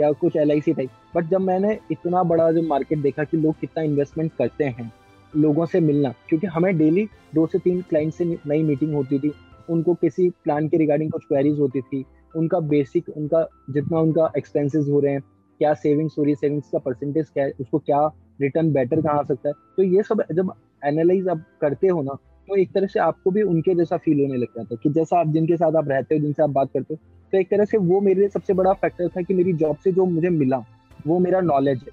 या 0.00 0.10
कुछ 0.12 0.36
L 0.36 0.50
I 0.50 0.60
C 0.60 0.72
type 0.72 0.90
but 1.14 1.24
जब 1.24 1.40
मैंने 1.40 1.78
इतना 1.90 2.22
बड़ा 2.22 2.50
जो 2.52 2.62
मार्केट 2.62 2.98
देखा 2.98 3.24
कि 3.24 3.36
लोग 3.36 3.54
कितना 3.60 3.82
इन्वेस्टमेंट 3.82 4.32
करते 4.38 4.64
हैं 4.64 4.92
लोगों 5.36 5.66
से 5.66 5.80
मिलना, 5.80 6.12
क्योंकि 6.28 6.46
हमें 6.46 6.76
डेली 6.78 7.08
दो 7.34 7.46
से 7.46 7.58
तीन 7.58 7.80
क्लाइंट 7.80 8.12
से 8.12 8.24
नई 8.24 8.62
मीटिंग 8.62 8.94
होती 8.94 9.18
थी, 9.18 9.32
उनको 9.68 9.94
किसी 9.94 10.28
प्लान 10.44 10.68
के 10.68 10.76
रिगार्डिंग 10.76 11.10
कुछ 11.12 11.24
क्वेरीज 11.24 11.58
होती 11.60 11.80
थी, 11.82 12.04
उनका 12.34 12.60
बेसिक 12.66 13.08
उनका 13.08 13.46
जितना 13.70 14.00
उनका 14.00 14.30
एक्सपेंसेस 14.38 14.86
हो 14.88 15.00
रहे 15.00 15.12
हैं, 15.12 15.22
क्या 15.60 15.72
सेविंग्स 15.74 16.14
हो 16.18 16.22
रही 16.22 16.32
है 16.32 16.36
सेविंग्स 16.36 16.70
का 16.70 16.78
परसेंटेज 16.80 17.28
क्या 17.28 17.44
है, 17.44 17.52
उसको 17.60 17.78
क्या 17.80 18.06
रिटर्न 18.40 18.72
बेटर 18.72 19.00
कहाँ 19.00 19.18
आ 19.18 19.22
सकता 19.24 19.48
है 19.48 19.54
तो 19.76 19.82
ये 19.84 20.02
सब 20.02 20.22
जब 20.32 20.52
एनालाइज 20.84 21.28
आप 21.28 21.44
करते 21.60 21.88
हो 21.88 22.02
ना 22.02 22.14
तो 22.48 22.56
एक 22.56 22.72
तरह 22.72 22.86
से 22.86 23.00
आपको 23.00 23.30
भी 23.30 23.42
उनके 23.42 23.74
जैसा 23.74 23.96
फील 23.96 24.20
होने 24.20 24.36
लग 24.36 24.48
जाता 24.48 24.74
है 24.74 24.78
कि 24.82 24.90
जैसा 24.90 25.18
आप, 25.20 25.28
जिनके 25.28 25.56
साथ 25.56 25.76
आप 25.76 25.88
रहते 25.88 26.14
हो, 26.14 26.20
जिनसे 26.20 26.42
आप 26.42 26.50
बात 26.50 26.68
करते 26.74 26.94
हो 26.94 26.98
तो 27.32 27.38
एक 27.38 27.50
तरह 27.50 27.64
से 27.64 27.78
वो 27.78 28.00
मेरे 28.00 28.20
लिए 28.20 28.28
सबसे 28.28 28.54
बड़ा 28.54 28.72
फैक्टर 28.72 29.08
था 29.08 29.22
कि 29.22 29.34
मेरी 29.34 29.52
जॉब 29.54 29.76
से 29.76 29.92
जो 29.92 30.04
मुझे 30.06 30.28
मिला, 30.30 30.62
वो 31.06 31.18
मेरा 31.18 31.40
नॉलेज 31.40 31.78
है, 31.78 31.92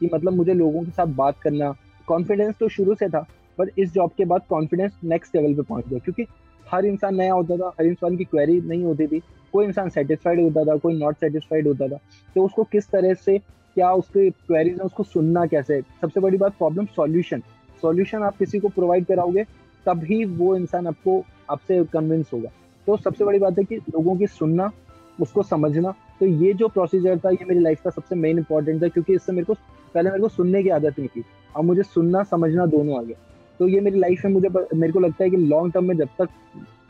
कि 0.00 0.10
मतलब 0.14 0.32
मुझे 0.32 0.54
लोगों 0.54 0.82
के 0.82 0.90
साथ 0.90 1.14
बात 1.16 1.38
करना 1.42 1.72
कॉन्फिडेंस 2.08 2.54
तो 2.60 2.68
शुरू 2.68 2.94
से 2.94 3.08
था, 3.08 3.26
पर 3.58 3.70
इस 3.78 3.92
जॉब 3.92 4.10
के 4.16 4.24
बाद 4.24 4.42
कॉन्फिडेंस 4.48 4.92
नेक्स्ट 5.04 5.36
लेवल 5.36 5.54
पे 5.54 5.62
पहुँच 5.62 5.88
गया, 5.88 5.98
क्योंकि 5.98 6.26
हर 6.66 6.86
इंसान 6.86 7.16
नया 7.16 7.32
होता 7.32 7.56
था, 7.56 7.72
हर 7.78 7.86
इंसान 7.86 8.16
की 8.16 8.24
क्वेरी 8.24 8.60
नहीं 8.60 8.84
होती 8.84 9.06
थी, 9.06 9.20
कोई 9.52 9.66
इंसान 9.66 9.88
सेटिस्फाइड 9.90 10.40
होता 10.40 10.64
था, 10.64 10.76
कोई 10.76 10.98
नॉट 10.98 11.16
सेटिस्फाइड 11.16 11.66
होता 11.68 11.88
था 11.88 11.98
तो 12.36 12.44
उसको 12.44 12.64
किस 12.64 12.88
तरह 12.90 13.14
से, 13.16 13.38
क्या 13.76 13.92
उसके 13.92 14.28
क्वेरीज 14.30 14.72
है, 14.72 14.84
उसको 14.86 15.02
सुनना 15.04 15.44
कैसे? 15.46 15.80
सबसे 16.00 16.20
बड़ी 16.20 16.38
बात 16.38 16.56
प्रॉब्लम 16.58 16.86
सॉल्यूशन 16.96 17.42
सॉल्यूशन 17.82 18.22
आप 18.22 18.36
किसी 18.36 18.58
को 18.60 18.68
प्रोवाइड 18.70 19.06
कराओगे, 19.06 19.44
तभी 19.86 20.24
वो 20.26 20.54
इंसान 20.56 20.86
आपको, 20.86 21.22
आपसे 21.50 21.82
कन्विंस 21.84 22.30
होगा। 22.32 22.50
तो 22.86 22.96
सबसे 22.96 23.24
बड़ी 23.24 23.38
बात 23.38 23.58
है 23.58 23.64
कि 23.64 23.76
लोगों 23.76 24.16
की 24.16 24.26
सुनना, 24.28 24.70
उसको 25.18 25.42
समझना 25.42 25.94
तो 26.20 26.26
ये 26.26 26.52
जो 26.54 26.68
प्रोसीजर 26.68 27.18
था, 27.18 27.30
ये 27.30 27.44
मेरी 27.44 27.60
लाइफ 27.60 27.82
का 27.82 27.90
सबसे 27.90 28.14
मेन 28.16 28.38
इंपॉर्टेंट 28.38 28.82
था, 28.82 28.88
क्योंकि 28.88 29.14
इससे 29.14 29.32
मेरे 29.32 29.44
को, 29.44 29.54
पहले 29.94 30.10
मेरे 30.10 30.22
को 30.22 30.28
सुनने 30.28 30.62
की 30.62 30.68
आदत 30.70 30.98
नहीं 30.98 31.08
थी। 31.08 31.24
अब 31.56 31.64
मुझे 31.64 31.82
सुनना 31.84 32.22
समझना 32.24 32.66
दोनों 32.66 32.98
आ 32.98 33.02
गया 33.02 33.16
तो 33.60 33.68
ये 33.68 33.80
मेरी 33.80 33.98
लाइफ 33.98 34.24
में 34.24 34.32
मुझे 34.32 34.48
मेरे 34.48 34.92
को 34.92 35.00
लगता 35.00 35.24
है 35.24 35.30
कि 35.30 35.36
लॉन्ग 35.36 35.72
टर्म 35.72 35.84
में 35.84 35.96
जब 35.96 36.08
तक 36.18 36.28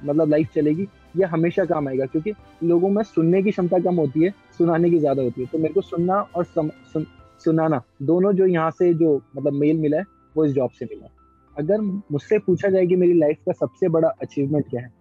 मतलब 0.04 0.30
लाइफ 0.30 0.48
चलेगी 0.54 0.86
ये 1.16 1.24
हमेशा 1.24 1.64
काम 1.64 1.88
आएगा। 1.88 2.06
क्योंकि 2.06 2.32
लोगों 2.62 2.88
में 2.90 3.02
सुनने 3.04 3.42
की 3.42 3.50
क्षमता 3.50 3.78
कम 3.80 3.96
होती 3.96 4.24
है 4.24 4.30
सुनाने 4.58 4.90
की 4.90 4.98
ज़्यादा 4.98 5.22
होती 5.22 5.40
है। 5.40 5.46
तो 5.46 5.58
मेरे 5.58 5.74
को 5.74 5.80
सुनना 5.80 6.20
और 6.36 6.44
सम, 6.44 6.68
सुन, 6.92 7.06
सुनाना 7.44 7.82
दोनों 8.02 8.32
जो 8.32 8.46
यहाँ 8.46 8.70
से 8.70 8.92
जो 8.94 9.14
मतलब 9.36 9.52
मेल 9.52 9.78
मिला 9.78 9.98
है 9.98 10.04
वो 10.34 10.44
इस 10.44 10.52
जॉब 10.52 10.70
से 10.70 10.84
मिला 10.84 11.04
है। 11.04 11.12
अगर 11.56 11.80
मुझसे 11.80 12.38
पूछा 12.40 12.68
जाए 12.68 12.86
कि 12.86 12.96
मेरी 12.96 13.18
लाइफ 13.18 13.38
का 13.46 13.52
सबसे 13.54 13.88
बड़ा 13.88 14.08
अचीवमेंट 14.22 14.68
क्या 14.70 14.80
है 14.80 14.92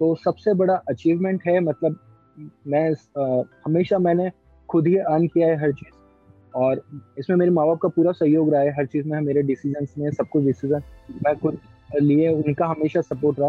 तो 0.00 0.14
सबसे 0.24 0.54
बड़ा 0.54 0.74
अचीवमेंट 0.88 1.42
है 1.46 1.58
मतलब 1.60 1.98
मैं 2.66 2.90
आ, 2.90 3.42
हमेशा 3.66 3.98
मैंने 3.98 4.30
खुद 4.68 4.86
ही 4.86 4.96
अर्न 4.96 5.26
किया 5.26 5.48
है 5.48 5.60
हर 5.60 5.72
चीज़। 5.72 5.97
और 6.54 6.82
इसमें 7.18 7.36
मेरे 7.36 7.50
माँ 7.50 7.66
बाप 7.66 7.78
का 7.78 7.88
पूरा 7.88 8.12
सहयोग 8.12 8.52
रहा 8.52 8.60
है, 8.60 8.70
हर 8.70 8.86
चीज़ 8.86 9.08
में, 9.08 9.20
मेरे 9.20 9.42
डिसीज़न 9.42 9.86
में, 9.98 10.10
सब 10.10 10.28
कुछ 10.28 10.44
डिसीज़न 10.44 10.82
मैं 11.24 11.34
खुद 11.36 11.58
लिए, 11.94 12.28
उनका 12.28 12.66
हमेशा 12.66 13.00
सपोर्ट 13.02 13.40
रहा। 13.40 13.48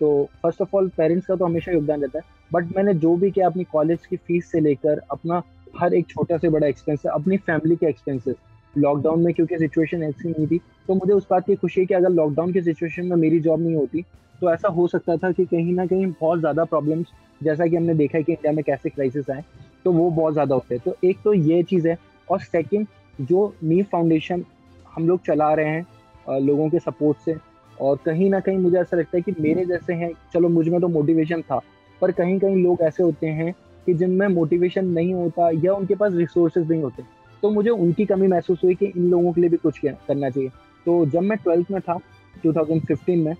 तो 0.00 0.28
फ़र्स्ट 0.42 0.60
ऑफ़ 0.62 0.76
ऑल 0.76 0.88
पेरेंट्स 0.96 1.26
का 1.26 1.34
तो 1.36 1.44
हमेशा 1.44 1.72
योगदान 1.72 2.02
रहता 2.02 2.18
है 2.18 2.38
बट 2.50 2.76
मैंने 2.76 2.94
जो 2.96 3.14
भी 3.16 3.30
किया, 3.30 3.46
अपनी 3.46 3.64
कॉलेज 3.64 4.06
की 4.06 4.16
फ़ीस 4.16 4.50
से 4.52 4.60
लेकर, 4.60 5.00
अपना 5.10 5.42
हर 5.74 5.94
एक 5.94 6.06
छोटा 6.08 6.36
से 6.38 6.48
बड़ा 6.48 6.66
एक्सपेंस 6.66 7.06
अपनी 7.06 7.36
फैमिली 7.38 7.76
के 7.76 7.86
एक्सपेंसेस 7.86 8.36
लॉकडाउन 8.74 9.22
में 9.22 9.32
क्योंकि 9.34 9.58
सिचुएशन 9.58 10.02
ऐसी 10.02 10.28
नहीं 10.28 10.46
थी 10.46 10.58
तो 10.88 10.94
मुझे 10.94 11.12
उस 11.12 11.26
बात 11.30 11.46
की 11.46 11.54
खुशी 11.56 11.80
है 11.80 11.86
कि 11.86 11.94
अगर 11.94 12.10
लॉकडाउन 12.10 12.52
की 12.52 12.60
सिचुएशन 12.62 13.06
में 13.06 13.16
मेरी 13.16 13.40
जॉब 13.40 13.60
नहीं 13.60 13.74
होती 13.76 14.02
तो 14.40 14.52
ऐसा 14.52 14.68
हो 14.68 14.86
सकता 14.88 15.16
था 15.16 15.30
कि 15.32 15.44
कहीं 15.44 15.72
ना 15.74 15.86
कहीं 15.86 16.06
बहुत 16.20 16.40
ज़्यादा 16.40 16.64
प्रॉब्लम्स 16.64 17.06
जैसा 17.40 17.66
कि 17.66 17.76
हमने 17.76 17.94
देखा 17.94 18.18
है 18.18 18.24
कि 18.24 18.32
इंडिया 18.32 18.52
में 18.52 18.62
कैसे 18.64 18.90
क्राइसिस 18.90 19.30
आए 19.30 19.44
तो 19.84 19.92
वो 19.92 20.10
बहुत 20.10 20.32
ज़्यादा 20.32 20.54
होते 20.54 20.74
हैं। 20.74 20.82
तो 20.84 20.94
एक 21.08 21.18
तो 21.24 21.32
ये 21.34 21.62
चीज़ 21.62 21.88
है 21.88 21.98
और 22.30 22.40
सेकंड 22.40 22.86
जो 23.22 23.52
नी 23.64 23.82
फाउंडेशन 23.82 24.44
हम 24.86 25.08
लोग 25.08 25.20
चला 25.26 25.52
रहे 25.54 25.68
हैं 25.68 26.40
लोगों 26.40 26.68
के 26.70 26.78
सपोर्ट 26.78 27.18
से, 27.18 27.34
और 27.78 27.98
कहीं 28.04 28.30
ना 28.30 28.40
कहीं 28.40 28.58
मुझे 28.58 28.78
ऐसा 28.78 28.96
लगता 28.96 29.16
है 29.16 29.22
कि 29.22 29.34
मेरे 29.40 29.64
जैसे 29.66 29.92
हैं, 29.94 30.10
चलो 30.32 30.48
मुझमें 30.48 30.80
तो 30.80 30.88
मोटिवेशन 30.88 31.42
था, 31.42 31.60
पर 32.00 32.12
कहीं 32.12 32.38
कहीं 32.40 32.56
लोग 32.56 32.82
ऐसे 32.82 33.02
होते 33.02 33.26
हैं 33.28 33.52
कि 33.86 33.94
जिनमें 33.94 34.26
मोटिवेशन 34.28 34.86
नहीं 34.88 35.14
होता 35.14 35.50
या 35.64 35.72
उनके 35.74 35.94
पास 35.94 36.12
रिसोर्सेज 36.14 36.70
नहीं 36.70 36.82
होते 36.82 37.02
तो 37.42 37.50
मुझे 37.50 37.70
उनकी 37.70 38.04
कमी 38.06 38.26
महसूस 38.26 38.60
हुई 38.64 38.74
कि 38.74 38.86
इन 38.86 39.10
लोगों 39.10 39.32
के 39.32 39.40
लिए 39.40 39.50
भी 39.50 39.56
कुछ 39.56 39.78
करना 39.78 40.28
चाहिए। 40.30 40.48
तो 40.86 41.04
जब 41.06 41.20
मैं 41.20 41.38
ट्वेल्थ 41.38 41.70
में 41.70 41.80
था 41.80 41.98
2015 42.44 43.16
में, 43.16 43.34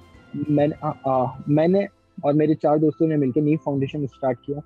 मैंने 0.51 0.75
मैंने 1.49 1.87
और 2.19 2.33
मेरे 2.35 2.55
चार 2.55 2.79
दोस्तों 2.79 3.07
ने 3.09 3.17
मिलकर 3.17 3.41
नी 3.41 3.57
फाउंडेशन 3.57 4.07
स्टार्ट 4.07 4.39
किया, 4.47 4.61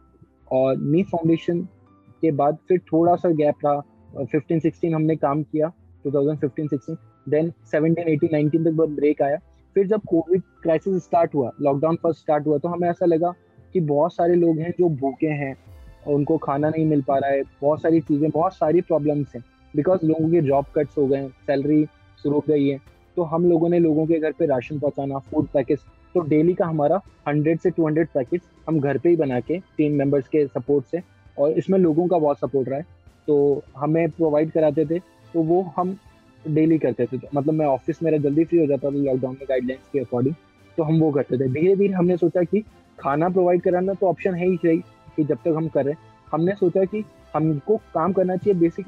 और 0.53 0.77
नी 0.77 1.03
फाउंडेशन 1.03 1.61
के 2.23 2.31
बाद 2.33 2.59
फिर 2.69 2.79
थोड़ा 2.93 3.15
सा 3.17 3.29
गैप 3.33 3.65
रहा 3.65 3.83
फिफ्टीन 4.15 4.61
सिक्सटीन 4.61 4.95
हमने 4.95 5.17
काम 5.17 5.43
किया 5.43 5.73
2015 6.05 6.69
16 6.69 6.97
देन 7.27 7.53
17 7.73 8.05
18 8.07 8.35
19 8.35 8.65
तक 8.65 8.87
ब्रेक 8.91 9.23
आया। 9.23 9.37
फिर 9.77 9.87
जब 9.87 10.01
कोविड 10.07 10.43
क्राइसिस 10.63 11.05
स्टार्ट 11.05 11.35
हुआ 11.35 11.51
लॉकडाउन 11.63 11.97
फ़र्स्ट 12.03 12.21
स्टार्ट 12.21 12.47
हुआ 12.47 12.59
तो 12.59 12.69
हमें 12.69 12.89
ऐसा 12.89 13.07
लगा 13.07 13.33
कि 13.75 13.81
बहुत 13.83 14.15
सारे 14.15 14.35
लोग 14.35 14.59
हैं 14.59 14.71
जो 14.79 14.89
भूखे 14.91 15.29
हैं 15.29 15.55
और 16.07 16.15
उनको 16.15 16.37
खाना 16.39 16.69
नहीं 16.69 16.85
मिल 16.87 17.03
पा 17.03 17.17
रहा 17.19 17.31
है। 17.31 17.43
बहुत 17.63 17.83
सारी 17.83 18.01
चीज़ें, 18.01 18.31
बहुत 18.31 18.55
सारी 18.55 18.81
प्रॉब्लम्स 18.81 19.35
हैं। 19.35 19.43
बिकॉज़ 19.75 20.05
लोगों 20.07 20.31
के 20.31 20.41
जॉब 20.43 20.65
कट्स 20.77 20.99
हो 20.99 21.07
गए 21.07 21.17
हैं 21.17 21.29
सैलरी 21.47 21.85
शुरू 22.23 22.35
हो 22.35 22.45
गई 22.49 22.69
है। 22.69 22.79
तो 23.17 23.23
हम 23.23 23.49
लोगों 23.49 23.69
ने 23.69 23.79
लोगों 23.79 24.07
के 24.07 24.19
घर 24.19 24.33
पे 24.33 24.47
राशन 24.47 24.79
पहुंचाना 24.79 25.19
फ़ूड 25.21 25.49
पैकेज 25.55 25.79
तो 26.15 26.21
डेली 26.21 26.55
का 26.55 26.67
हमारा 26.67 27.01
हंड्रेड 27.29 27.61
से 27.61 27.71
टू 27.71 27.87
हंड्रेड 27.87 28.09
पैकेट 28.15 28.43
हम 28.69 28.81
घर 28.81 28.99
पे 28.99 29.09
ही 29.09 29.17
बना 29.17 29.41
के 29.41 29.59
टीम 29.79 29.93
मेंबर्स 29.93 30.29
के 30.29 30.47
सपोर्ट 30.47 30.87
से 30.87 31.01
और 31.39 31.53
इसमें 31.53 31.79
लोगों 31.79 32.07
का 32.09 32.19
बहुत 32.19 32.39
सपोर्ट 32.39 32.69
रहा 32.69 32.79
है। 32.79 32.87
तो 33.29 33.63
हमें 33.77 34.09
प्रोवाइड 34.11 34.51
कराते 34.53 34.85
थे 34.87 34.99
तो 35.35 35.43
वो 35.43 35.63
हम 35.77 35.97
डेली 36.45 36.79
करते 36.79 37.07
थे। 37.07 37.19
तो 37.19 37.29
मतलब 37.35 37.55
मैं 37.55 37.67
ऑफ़िस 37.67 38.03
मेरा 38.03 38.19
जल्दी 38.19 38.45
फ्री 38.45 38.59
हो 38.59 38.67
जाता 38.67 38.91
था 38.91 38.95
लॉकडाउन 38.95 39.35
में 39.35 39.47
गाइडलाइंस 39.49 39.89
के 39.93 39.99
अकॉर्डिंग 39.99 40.35
तो 40.79 40.83
हम 40.83 40.99
वो 41.01 41.11
करते 41.13 41.39
थे। 41.39 41.49
धीरे 41.51 41.77
धीरे 41.77 41.93
हमने 41.95 42.17
सोचा 42.17 42.43
कि 42.43 42.61
खाना 42.99 43.29
प्रोवाइड 43.29 43.63
कराना 43.63 43.95
तो 43.95 44.07
ऑप्शन 44.07 44.35
है 44.35 44.49
ही 44.49 44.57
सही, 44.57 44.79
कि 45.17 45.25
जब 45.25 45.39
तक 45.45 45.55
हम 45.57 45.69
करें 45.69 45.95
हमने 46.33 46.55
सोचा 46.55 46.85
कि 46.85 47.05
हमको 47.35 47.77
काम 47.95 48.13
करना 48.13 48.37
चाहिए 48.37 48.59
बेसिक 48.61 48.87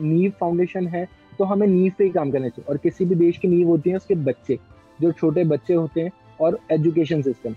नीव 0.00 0.32
फाउंडेशन 0.40 0.86
है 0.86 1.06
तो 1.38 1.44
हमें 1.44 1.66
नीव 1.66 1.92
पे 1.98 2.04
ही 2.04 2.10
काम 2.10 2.30
करना 2.30 2.48
चाहिए। 2.48 2.70
और 2.70 2.76
किसी 2.76 3.04
भी 3.04 3.14
देश 3.14 3.36
की 3.38 3.48
नीव 3.48 3.68
होती 3.68 3.90
है, 3.90 3.96
उसके 3.96 4.14
बच्चे, 4.14 4.58
जो 4.98 5.12
छोटे 5.12 5.44
बच्चे 5.46 5.74
होते 5.74 6.00
हैं, 6.00 6.10
और 6.40 6.58
एजुकेशन 6.72 7.22
सिस्टम 7.22 7.54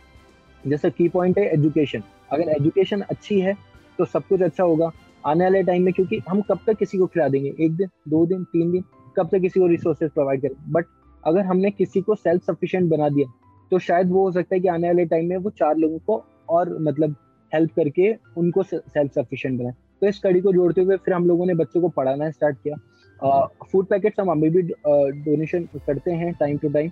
जैसा 0.64 0.90
की 0.90 1.08
पॉइंट 1.10 1.38
है 1.38 1.46
एजुकेशन 1.46 2.04
अगर 2.32 2.50
एजुकेशन 2.52 3.02
अच्छी 3.02 3.40
है 3.40 3.54
तो 4.00 4.06
सब 4.06 4.24
कुछ 4.24 4.42
अच्छा 4.42 4.64
होगा। 4.64 4.92
आने 5.24 5.44
वाले 5.44 5.62
टाइम 5.64 5.84
में, 5.84 5.94
क्योंकि 5.94 6.22
हम 6.30 6.42
कब 6.42 6.60
तक 6.68 6.78
किसी 6.78 6.98
को 6.98 7.06
खिला 7.08 7.28
देंगे? 7.28 7.54
एक 7.60 7.76
दिन, 7.76 7.90
दो 8.10 8.26
दिन, 8.26 8.44
तीन 8.44 8.72
दिन, 8.72 8.84
कब 9.18 9.30
तक 9.32 9.42
किसी 9.42 9.60
को 9.60 9.68
रिसोर्सेज 9.68 10.12
प्रोवाइड 10.12 10.42
करें? 10.42 10.56
बट 10.70 10.86
अगर 11.24 11.46
हमने 11.46 11.72
किसी 11.72 12.02
को 12.02 12.16
सेल्फ 12.16 12.44
सफिशिएंट 12.44 12.90
बना 12.92 13.10
दिया 13.10 13.28
तो 13.72 13.80
शायद 13.80 14.10
वो 14.12 14.24
हो 14.24 14.32
सकता 14.32 14.56
है 14.56 14.60
कि 14.62 14.68
आने 14.68 14.88
वाले 14.88 15.06
टाइम 15.06 15.28
में 15.30 15.38
वो 15.38 15.50
चार 15.50 15.78
लोगों 15.78 15.98
को 16.00 16.24
और 16.50 16.78
मतलब 16.82 17.16
हेल्प 17.52 17.72
करके 17.76 18.14
उनको 18.38 18.64
सेल्फ 18.64 19.12
सफिशिएंट 19.12 19.60
बनाए। 19.60 19.74
तो 20.02 20.08
इस 20.08 20.20
कड़ी 20.20 20.42
को 20.42 20.52
जोड़ते 20.54 20.82
हुए 20.82 20.98
फिर 20.98 21.14
हम 21.14 21.28
लोगों 21.28 21.46
ने 21.46 21.54
बच्चों 21.56 21.82
को 21.82 21.90
पढ़ाना 21.90 22.30
स्टार्ट 22.32 22.58
किया। 22.64 23.46
फ़ूड 23.64 23.86
पैकेट्स 23.88 24.20
हम 24.20 24.32
अभी 24.32 24.50
भी 24.50 24.62
डोनेशन 24.62 25.68
करते 25.78 26.12
हैं 26.14 26.34
टाइम 26.40 26.58
टू 26.58 26.70
टाइम 26.70 26.92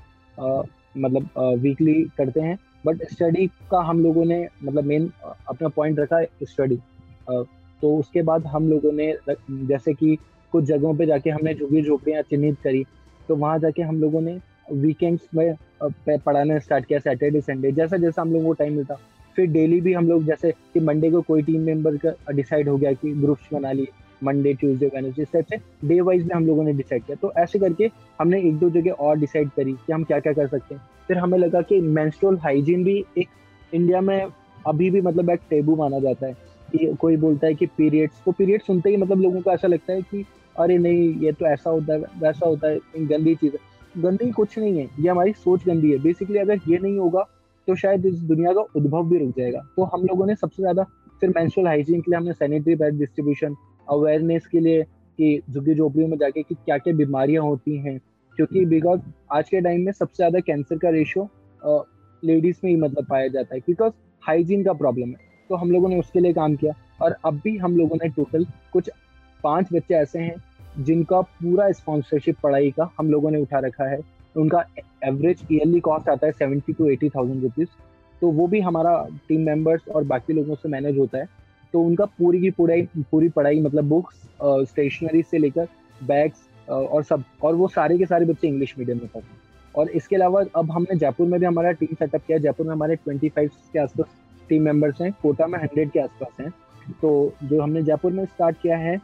मतलब 0.98 1.30
वीकली 1.62 1.94
करते 2.18 2.42
हैं। 2.42 2.58
बट 2.86 3.04
स्टडी 3.12 3.48
का 3.72 3.80
हम 3.84 4.04
लोगों 4.04 4.26
ने 4.26 4.48
मतलब 4.64 4.84
मेन 4.84 5.12
अपना 5.24 5.68
पॉइंट 5.70 6.00
रखा 6.00 6.18
है 6.18 6.28
स्टडी 6.44 6.80
तो 7.82 7.96
उसके 7.98 8.22
बाद 8.22 8.46
हम 8.48 8.70
लोगों 8.70 8.92
ने 8.94 9.14
जैसे 9.52 9.94
कि 9.94 10.18
कुछ 10.54 10.64
जगहों 10.66 10.94
पे 10.98 11.06
जाके 11.06 11.30
हमने 11.30 11.54
झुग्गी 11.54 11.82
झोपड़ियाँ 11.82 12.22
चिन्हित 12.30 12.58
करी 12.64 12.84
तो 13.30 13.36
वहाँ 13.36 13.60
जाके 13.60 13.82
हम 13.82 14.02
लोगों 14.02 14.22
ने 14.22 14.40
वीकेंड्स 14.72 15.28
में 15.36 15.56
पढ़ाना 15.84 16.58
स्टार्ट 16.60 16.86
किया 16.86 17.00
सैटरडे 17.00 17.42
संडे 17.42 17.72
जैसा 17.72 17.98
जैसा 17.98 18.22
हम 18.22 18.34
लोगों 18.34 18.46
को 18.46 18.54
टाइम 18.54 18.74
मिलता। 18.74 18.96
फिर 19.36 19.48
डेली 19.52 19.80
भी 19.82 19.94
हम 19.94 20.08
लोग 20.10 20.24
जैसे 20.26 20.52
कि 20.74 20.80
मंडे 20.80 21.10
को 21.12 21.22
कोई 21.22 21.42
टीम 21.42 21.62
मेंबर 21.62 21.98
का 21.98 22.32
डिसाइड 22.32 22.70
हो 22.70 22.76
गया 22.78 22.92
कि 22.94 23.12
ग्रुप्स 23.16 23.50
बना 23.54 23.72
लिए 23.72 23.88
मंडे 24.22 24.54
ट्यूसडे 24.54 24.88
वेनसडे 24.88 25.22
इस 25.22 25.32
टाइप 25.34 25.46
से 25.50 25.58
डे 25.88 26.00
वाइज 26.02 26.26
में 26.26 26.36
हम 26.36 26.46
लोगों 26.48 26.64
ने 26.64 26.74
डिसाइड 26.74 27.04
किया। 27.04 27.16
तो 27.22 27.32
ऐसे 27.38 27.60
करके 27.60 27.90
हमने 28.20 28.42
एक 28.42 28.58
दो 28.60 28.70
जगह 28.70 28.92
और 28.92 29.18
डिसाइड 29.20 29.50
करी 29.56 29.74
कि 29.76 29.94
हम 29.94 30.04
क्या 30.04 30.20
क्या 30.20 30.34
कर 30.34 30.48
सकते 30.48 30.76
हैं। 30.76 30.82
फिर 31.08 31.18
हमें 31.18 31.38
लगा 31.40 31.62
कि 31.62 31.80
मेंस्ट्रुअल 31.82 32.38
हाइजीन 32.38 32.84
भी 32.84 33.04
एक 33.18 33.28
इंडिया 33.74 34.02
में 34.02 34.26
अभी 34.68 34.90
भी 34.90 35.02
मतलब 35.02 35.30
एक 35.30 35.40
टेबू 35.50 35.76
माना 35.76 36.00
जाता 36.00 36.28
है। 36.28 36.34
कोई 36.76 37.18
बोलता 37.18 37.48
है 37.48 37.54
कि 37.54 37.66
पीरियड्स 37.78 38.22
तो 38.26 38.32
पीरियड 38.32 38.62
सुनते 38.62 38.90
ही 38.90 38.98
मतलब 38.98 39.22
लोगों 39.22 39.42
को 39.42 39.52
ऐसा 39.52 39.68
लगता 39.68 39.94
है 39.94 40.02
कि 40.02 40.24
अरे 40.56 40.78
नहीं, 40.78 41.14
ये 41.16 41.32
तो 41.32 41.46
ऐसा 41.46 41.70
होता 41.70 41.94
है, 41.94 42.00
वैसा 42.00 42.48
होता 42.48 42.68
है 42.68 43.06
गंदी 43.08 43.36
चीज़ 43.36 43.54
है। 43.54 44.02
गंदी 44.02 44.30
कुछ 44.32 44.58
नहीं 44.60 44.78
है, 44.78 44.88
ये 45.00 45.10
हमारी 45.10 45.34
सोच 45.34 45.66
गंदी 45.66 45.92
है। 45.92 45.98
बेसिकली 46.00 46.38
अगर 46.40 46.60
ये 46.70 46.78
नहीं 46.78 46.98
होगा 47.00 47.26
तो 47.68 47.76
शायद 47.76 48.06
इस 48.06 48.20
दुनिया 48.22 48.54
का 48.54 48.62
उद्भव 48.76 49.10
भी 49.10 49.18
रुक 49.20 49.34
जाएगा। 49.38 49.60
तो 49.76 49.84
हम 49.86 50.04
लोगों 50.04 50.26
ने 50.26 50.36
सबसे 50.36 50.62
ज़्यादा 50.64 50.84
फिर 51.22 51.30
मेंस्ट्रुअल 51.30 51.68
हाइजीन 51.68 52.02
के 52.02 52.12
लिए 52.12 52.18
हमने 52.18 52.34
सैनिटरी 52.34 52.76
पैड 52.76 52.98
डिस्ट्रीब्यूशन 53.00 53.56
अवेयरनेस 53.88 54.48
के 54.48 54.60
लिए 54.60 54.84
कि 54.84 55.42
झुग्गी 55.50 55.74
झोपड़ियों 55.76 56.08
में 56.10 56.18
जाके 56.18 56.44
कि 56.44 56.56
क्या 56.56 56.78
क्या 56.78 56.94
बीमारियाँ 56.96 57.44
होती 57.44 57.78
हैं। 57.78 58.00
क्योंकि 58.38 58.66
बिकॉज़ 58.66 59.02
आज 59.34 59.50
के 59.50 59.62
टाइम 59.62 59.82
में 59.86 59.92
सबसे 59.92 60.16
ज़्यादा 60.16 60.40
कैंसर 60.40 60.78
का 60.78 60.90
रेशियो 60.90 61.30
लेडीज़ 62.24 62.60
में 62.64 62.72
ही 62.72 62.78
मतलब 62.78 63.06
पाया 63.10 63.28
जाता 63.28 63.56
है। 63.56 63.62
बिकॉज़ 63.68 63.94
हाइजीन 64.24 64.64
का 64.64 64.74
प्रॉब्लम 64.74 65.10
है। 65.10 65.28
तो 65.50 65.56
हम 65.56 65.72
लोगों 65.72 65.90
ने 65.90 66.00
उसके 66.00 66.20
लिए 66.20 66.34
काम 66.34 66.56
किया। 66.56 66.74
और 67.02 67.16
अब 67.26 67.40
भी 67.44 67.58
हम 67.58 67.78
लोगों 67.78 67.98
ने 67.98 68.10
टोटल 68.12 68.46
कुछ 68.74 68.90
पाँच 69.44 69.68
बच्चे 69.74 69.96
ऐसे 69.96 70.20
हैं, 70.20 70.36
जिनका 70.80 71.22
पूरा 71.22 71.72
स्पॉन्सरशिप 71.72 72.38
पढ़ाई 72.44 72.72
का 72.72 72.90
हम 73.00 73.10
लोगों 73.12 73.32
ने 73.32 73.42
उठा 73.42 73.60
रखा 73.60 73.90
है। 73.90 74.00
उनका 74.36 74.64
एवरेज 75.06 75.42
ईयरली 75.52 75.80
कॉस्ट 75.80 76.10
आता 76.10 76.28
है 76.28 76.32
seventy 76.34 76.74
two 76.74 76.90
eighty 76.90 77.10
thousand 77.10 77.42
rupees 77.44 77.68
तो 78.22 78.30
वो 78.32 78.46
भी 78.48 78.60
हमारा 78.62 78.94
टीम 79.28 79.42
मेंबर्स 79.42 79.88
और 79.88 80.04
बाकी 80.04 80.34
लोगों 80.34 80.56
से 80.56 80.70
मैनेज 80.70 80.98
होता 80.98 81.18
है। 81.18 81.28
तो 81.74 81.82
उनका 81.82 82.06
पूरी 82.20 82.40
की 82.42 82.50
पूरी 82.52 82.82
पूरी 83.12 83.30
पढ़ाई 83.30 83.60
मतलब 83.62 83.84
बुक्स 83.90 84.22
स्टेशनरी 84.70 85.22
से 85.24 85.38
लेकर 85.38 85.68
बैग्स 86.02 86.48
और 86.70 87.04
सब, 87.04 87.24
और 87.44 87.56
वो 87.56 87.68
सारे 87.68 87.98
के 87.98 88.06
सारे 88.06 88.26
बच्चे 88.26 88.48
इंग्लिश 88.48 88.74
मीडियम 88.80 88.98
में 88.98 89.08
पढ़ते 89.08 89.28
हैं। 89.28 89.38
और 89.76 89.90
इसके 89.90 90.16
अलावा 90.16 90.44
अब 90.56 90.72
हमने 90.72 90.96
जयपुर 90.96 91.28
में 91.28 91.40
भी 91.40 91.46
हमारा 91.46 91.72
टीम 91.72 91.96
सेटअप 91.96 92.22
किया 92.28 92.38
जयपुर 92.38 92.66
में 92.66 92.74
हमारे 92.74 92.96
ट्वेंटी 92.96 93.30
फाइव 93.30 93.50
के 93.74 93.80
आसपास 93.80 94.08
टीम 94.50 94.64
मेंबर्स 94.64 95.02
हैं 95.02 95.12
कोटा 95.22 95.48
में 95.48 95.60
हंड्रेड 95.60 95.92
के 95.92 96.00
आसपास 96.00 96.42
हैं। 96.42 96.50
तो 97.02 97.10
जो 97.44 97.62
हमने 97.62 97.82
जयपुर 97.84 98.12
में 98.12 98.26
स्टार्ट 98.26 98.62
किया 98.62 98.78
है 98.78 98.98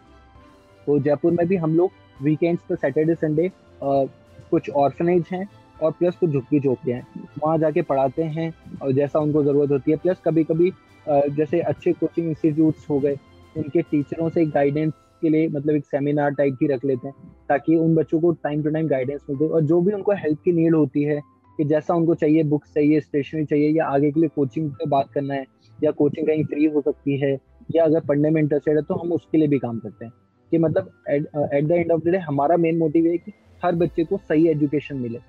तो 0.87 0.99
जयपुर 0.99 1.31
में 1.31 1.45
भी 1.47 1.55
हम 1.57 1.75
लोग 1.75 1.91
वीकेंड्स 2.19 2.61
पर 2.69 2.75
सैटरडे 2.77 3.15
संडे 3.15 3.49
कुछ 3.81 4.69
ऑर्फनेज 4.71 5.25
हैं 5.31 5.47
और 5.77 5.91
प्लस 5.91 6.15
कुछ 6.15 6.29
झुग्गी 6.29 6.59
झोपड़ियाँ 6.59 6.99
हैं। 6.99 7.23
वहाँ 7.37 7.57
जाके 7.57 7.81
पढ़ाते 7.83 8.23
हैं 8.23 8.53
और 8.81 8.91
जैसा 8.93 9.19
उनको 9.19 9.43
ज़रूरत 9.43 9.71
होती 9.71 9.91
है 9.91 9.97
प्लस 9.97 10.21
कभी 10.25 10.43
कभी 10.43 10.71
जैसे 11.07 11.59
अच्छे 11.61 11.91
कोचिंग 11.93 12.27
इंस्टीट्यूट्स 12.29 12.89
हो 12.89 12.99
गए, 12.99 13.17
उनके 13.55 13.81
टीचरों 13.81 14.29
से 14.29 14.45
गाइडेंस 14.45 14.93
के 15.21 15.29
लिए 15.29 15.47
मतलब 15.47 15.75
एक 15.75 15.85
सेमिनार 15.85 16.31
टाइप 16.33 16.55
की 16.59 16.67
रख 16.67 16.85
लेते 16.85 17.07
हैं, 17.07 17.15
ताकि 17.49 17.75
उन 17.75 17.95
बच्चों 17.95 18.19
को 18.21 18.31
टाइम 18.33 18.63
टू 18.63 18.69
टाइम 18.69 18.87
गाइडेंस 18.87 19.21
मिलते 19.29 19.47
और 19.47 19.61
जो 19.63 19.81
भी 19.81 19.91
उनको 19.93 20.13
हेल्प 20.13 20.39
की 20.45 20.51
नीड 20.53 20.75
होती 20.75 21.03
है 21.03 21.19
कि 21.57 21.63
जैसा 21.63 21.93
उनको 21.93 22.15
चाहिए 22.15 22.43
बुक्स 22.43 22.73
चाहिए 22.73 22.99
स्टेशनरी 22.99 23.45
चाहिए, 23.45 23.69
या 23.69 23.85
आगे 23.85 24.11
के 24.11 24.19
लिए 24.19 24.29
कोचिंग 24.35 24.69
पे 24.71 24.85
बात 24.89 25.11
करना 25.13 25.33
है, 25.33 25.45
या 25.79 25.91
कोचिंग 25.91 26.27
कहीं 26.27 26.43
फ्री 26.45 26.65
हो 26.65 26.81
सकती 26.81 27.19
है, 27.19 27.31
या 27.75 27.83
अगर 27.83 27.99
पढ़ने 27.99 28.29
में 28.29 28.41
इंटरेस्टेड 28.41 28.75
है 28.77 28.83
तो 28.83 28.95
हम 28.95 29.11
उसके 29.13 29.37
लिए 29.37 29.47
भी 29.47 29.59
काम 29.59 29.79
करते 29.79 30.05
हैं। 30.05 30.13
कि 30.51 30.57
मतलब 30.57 30.89
at 31.09 31.65
the 31.65 31.71
end 31.71 31.91
of 31.91 32.01
the 32.01 32.07
day 32.07 32.17
हमारा 32.19 32.57
मेन 32.57 32.77
मोटिव 32.77 33.05
है 33.05 33.17
कि 33.17 33.31
हर 33.63 33.75
बच्चे 33.75 34.03
को 34.03 34.17
सही 34.19 34.47
एजुकेशन 34.47 34.97
मिले। 34.97 35.19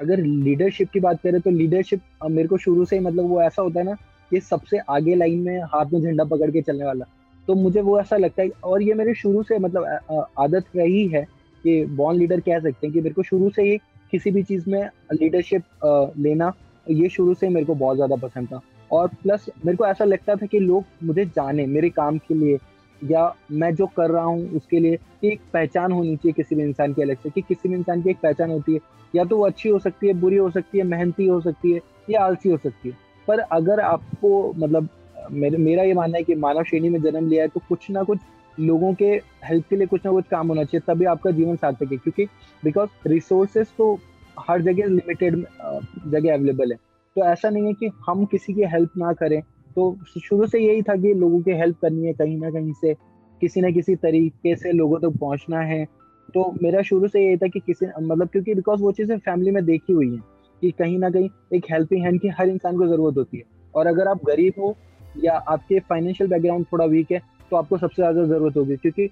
अगर 0.00 0.18
लीडरशिप 0.18 0.90
की 0.90 1.00
बात 1.00 1.20
करें 1.22 1.40
तो 1.40 1.50
लीडरशिप 1.50 2.00
मेरे 2.30 2.48
को 2.48 2.56
शुरू 2.58 2.84
से 2.84 2.96
ही 2.96 3.04
मतलब 3.04 3.28
वो 3.30 3.40
ऐसा 3.42 3.62
होता 3.62 3.80
है 3.80 3.84
ना 3.86 3.94
कि 4.30 4.40
सबसे 4.40 4.78
आगे 4.90 5.14
लाइन 5.14 5.40
में 5.40 5.60
हाथ 5.64 5.92
में 5.92 6.00
झंडा 6.00 6.24
पकड़ 6.26 6.50
के 6.50 6.62
चलने 6.62 6.84
वाला। 6.84 7.04
तो 7.48 7.54
मुझे 7.54 7.80
वो 7.80 7.98
ऐसा 8.00 8.16
लगता 8.16 8.42
है, 8.42 8.48
और 8.64 8.82
ये 8.82 8.94
मेरे 8.94 9.14
शुरू 9.14 9.42
से 9.42 9.58
मतलब 9.58 10.26
आदत 10.38 10.64
रही 10.76 11.06
है 11.08 11.22
कि 11.64 11.84
बॉर्न 11.86 12.18
लीडर 12.18 12.40
कह 12.40 12.60
सकते 12.60 12.86
हैं 12.86 12.92
कि 12.94 13.00
मेरे 13.00 13.14
को 13.14 13.22
शुरू 13.22 13.50
से 13.50 13.62
ही 13.62 13.78
किसी 14.12 14.30
भी 14.30 14.42
चीज़ 14.42 14.68
में 14.70 14.82
लीडरशिप 15.12 15.62
लेना 16.18 16.52
ये 16.86 17.08
शुरू 17.08 17.34
से 17.34 17.48
मेरे 17.48 17.66
को 17.66 17.74
बहुत 17.76 17.96
ज़्यादा 17.96 18.16
पसंद 18.18 18.48
था। 18.48 18.60
और 18.90 19.08
प्लस 19.22 19.46
मेरे 19.64 19.76
को 19.76 19.86
ऐसा 19.86 20.04
लगता 20.04 20.34
था 20.36 20.46
कि 20.46 20.58
लोग 20.60 20.84
मुझे 21.04 21.24
जाने, 21.26 21.66
मेरे 21.66 21.90
काम 21.90 22.18
के 22.18 22.34
लिए 22.34 22.58
या 23.02 23.34
मैं 23.52 23.74
जो 23.74 23.86
कर 23.96 24.10
रहा 24.10 24.24
हूँ 24.24 24.48
उसके 24.56 24.80
लिए 24.80 24.98
एक 25.24 25.40
पहचान 25.52 25.92
होनी 25.92 26.16
चाहिए 26.16 26.32
किसी 26.32 26.54
भी 26.54 26.62
इंसान 26.62 26.92
की 26.94 27.02
अलग 27.02 27.16
से, 27.16 27.30
कि 27.30 27.40
किसी 27.42 27.68
भी 27.68 27.74
इंसान 27.74 28.02
की 28.02 28.10
एक 28.10 28.18
पहचान 28.22 28.50
होती 28.50 28.74
है। 28.74 28.80
या 29.14 29.24
तो 29.24 29.36
वो 29.36 29.46
अच्छी 29.46 29.68
हो 29.68 29.78
सकती 29.78 30.06
है, 30.06 30.12
बुरी 30.14 30.36
हो 30.36 30.50
सकती 30.50 30.78
है, 30.78 30.84
मेहनती 30.84 31.26
हो 31.26 31.40
सकती 31.40 31.72
है 31.72 31.80
या 32.10 32.20
आलसी 32.20 32.48
हो 32.48 32.56
सकती 32.56 32.88
है। 32.88 32.96
पर 33.28 33.38
अगर 33.38 33.80
आपको 33.80 34.52
मतलब 34.52 34.88
मेरे, 35.32 35.56
मेरा 35.56 35.82
ये 35.82 35.94
मानना 35.94 36.18
है 36.18 36.24
कि 36.24 36.34
मानव 36.36 36.64
श्रेणी 36.64 36.88
में 36.88 37.00
जन्म 37.02 37.28
लिया 37.28 37.42
है 37.42 37.48
तो 37.48 37.60
कुछ 37.68 37.90
ना 37.90 38.02
कुछ 38.02 38.18
लोगों 38.60 38.92
के 38.94 39.06
हेल्प 39.44 39.64
के 39.70 39.76
लिए 39.76 39.86
कुछ 39.86 40.00
ना 40.04 40.12
कुछ 40.12 40.24
काम 40.30 40.48
होना 40.48 40.64
चाहिए, 40.64 40.80
तभी 40.86 41.04
आपका 41.04 41.30
जीवन 41.30 41.56
सार्थक 41.56 41.92
है, 41.92 41.96
क्योंकि 41.96 42.24
बिकॉज़ 42.64 43.08
रिसोर्सेज 43.08 43.68
तो 43.78 43.98
हर 44.40 44.62
जगह 44.62 44.86
लिमिटेड 44.86 45.36
जगह 46.06 46.34
अवेलेबल 46.34 46.72
है। 46.72 46.78
तो 47.16 47.24
ऐसा 47.24 47.50
नहीं 47.50 47.66
है 47.66 47.72
कि 47.72 47.90
हम 48.08 48.24
किसी 48.24 48.54
की 48.54 48.62
हेल्प 48.62 48.90
ना 48.98 49.12
करें। 49.12 49.40
तो 49.76 49.96
शुरू 50.20 50.46
से 50.46 50.58
यही 50.58 50.82
था 50.82 50.96
कि 50.96 51.12
लोगों 51.14 51.40
की 51.42 51.50
हेल्प 51.50 51.76
करनी 51.82 52.06
है 52.06 52.12
कहीं 52.12 52.36
ना 52.38 52.50
कहीं 52.50 52.72
से, 52.72 52.94
किसी 53.40 53.60
ना 53.60 53.70
किसी 53.70 53.94
तरीके 53.96 54.54
से 54.56 54.72
लोगों 54.72 54.96
तक 54.96 55.02
तो 55.02 55.10
पहुँचना 55.10 55.60
है। 55.60 55.84
तो 56.34 56.54
मेरा 56.62 56.82
शुरू 56.82 57.08
से 57.08 57.24
यही 57.24 57.36
था 57.36 57.46
कि 57.46 57.60
किसी 57.60 57.86
मतलब 57.86 58.28
क्योंकि 58.28 58.54
बिकॉज़ 58.54 58.80
वो 58.82 58.92
चीज़ें 58.92 59.18
फैमिली 59.18 59.50
में 59.50 59.64
देखी 59.64 59.92
हुई 59.92 60.10
हैं 60.10 60.22
कि 60.62 60.70
कहीं 60.70 60.98
ना 60.98 61.10
कहीं 61.10 61.28
एक 61.54 61.64
हेल्पिंग 61.70 62.04
हैंड 62.04 62.20
की 62.20 62.28
हर 62.28 62.48
इंसान 62.48 62.76
को 62.78 62.86
ज़रूरत 62.86 63.16
होती 63.16 63.36
है। 63.36 63.44
और 63.74 63.86
अगर 63.86 64.08
आप 64.08 64.24
गरीब 64.24 64.52
हो 64.58 64.76
या 65.24 65.32
आपके 65.32 65.78
फाइनेंशियल 65.80 66.30
बैकग्राउंड 66.30 66.66
थोड़ा 66.72 66.84
वीक 66.84 67.10
है 67.12 67.20
तो 67.52 67.56
आपको 67.56 67.78
सबसे 67.78 67.94
ज़्यादा 67.94 68.24
ज़रूरत 68.26 68.56
होगी, 68.56 68.76
क्योंकि 68.76 69.06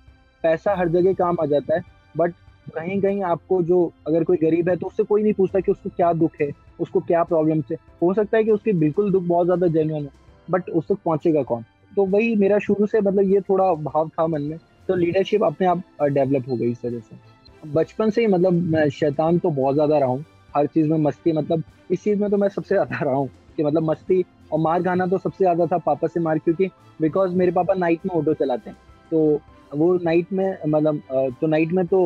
पैसा 0.45 0.75
हर 0.77 0.89
जगह 0.91 1.13
काम 1.15 1.37
आ 1.43 1.47
जाता 1.47 1.77
है 1.77 1.83
बट 2.15 2.35
कहीं 2.75 3.01
कहीं 3.01 3.23
आपको 3.25 3.63
जो 3.63 3.81
अगर 4.07 4.25
कोई 4.25 4.37
गरीब 4.37 4.69
है 4.69 4.77
तो 4.77 4.87
उससे 4.87 5.03
कोई 5.05 5.23
नहीं 5.23 5.33
पूछता 5.35 5.61
कि 5.61 5.73
उसको 5.73 5.91
क्या 5.91 6.13
दुख 6.15 6.41
है, 6.41 6.51
उसको 6.81 7.01
क्या 7.03 7.23
प्रॉब्लम 7.25 7.63
है 7.71 7.77
हो 8.03 8.13
सकता 8.15 8.37
है 8.37 8.45
कि 8.45 8.51
उसकी 8.51 8.73
बिल्कुल 8.75 9.11
दुख 9.13 9.23
बहुत 9.25 9.47
ज़्यादा 9.47 9.67
जेन्युन 9.69 10.03
है 10.03 10.11
बट 10.49 10.71
उस 10.71 10.89
तक 10.89 10.99
पहुंचेगा 11.05 11.43
कौन? 11.43 11.63
तो 11.93 12.05
वही 12.07 12.35
मेरा 12.37 12.59
शुरू 12.61 12.87
से 12.87 13.01
मतलब 13.01 13.33
ये 13.33 13.41
थोड़ा 13.41 13.73
भाव 13.75 14.09
था 14.09 14.27
मन 14.27 14.43
में 14.43 14.59
तो 14.89 14.95
लीडरशिप 14.97 15.45
अपने 15.45 15.67
आप 15.67 15.83
डेवलप 16.03 16.49
हो 16.49 16.57
गई 16.57 16.71
इस 16.71 16.83
तरह 16.83 16.99
से। 17.01 17.69
बचपन 17.69 18.11
से 18.11 18.21
ही 18.21 18.27
मतलब 18.29 18.53
मैं 18.73 18.89
शैतान 18.91 19.39
तो 19.39 19.51
बहुत 19.51 19.75
ज़्यादा 19.75 19.99
रहा 19.99 20.09
हूँ, 20.09 20.25
हर 20.57 20.67
चीज़ 20.67 20.89
में 20.89 20.99
मस्ती 20.99 21.33
मतलब 21.33 21.63
इस 21.91 22.03
चीज़ 22.03 22.21
में 22.21 22.31
तो 22.31 22.37
मैं 22.37 22.49
सबसे 22.49 22.75
ज़्यादा 22.75 23.05
रहा 23.05 23.15
हूँ, 23.15 23.29
कि 23.57 23.63
मतलब 23.63 23.91
मस्ती 23.91 24.25
और 24.53 24.61
मार 24.61 24.83
खाना 24.83 25.07
तो 25.07 25.19
सबसे 25.19 25.45
ज़्यादा 25.45 25.67
था 25.67 25.79
पापा 25.79 26.09
से 26.09 26.21
मार, 26.21 26.39
क्योंकि 26.39 26.67
बिकॉज़ 27.01 27.35
मेरे 27.35 27.53
पापा 27.53 27.75
नाइट 27.75 28.07
में 28.07 28.15
ऑटो 28.19 28.35
चलाते 28.35 28.71
हैं। 28.71 28.77
तो 29.11 29.41
वो 29.77 29.93
नाइट 30.03 30.33
में 30.33 30.57
मतलब 30.69 31.01
तो 31.41 31.47
नाइट 31.47 31.73
में 31.73 31.87
तो 31.87 32.01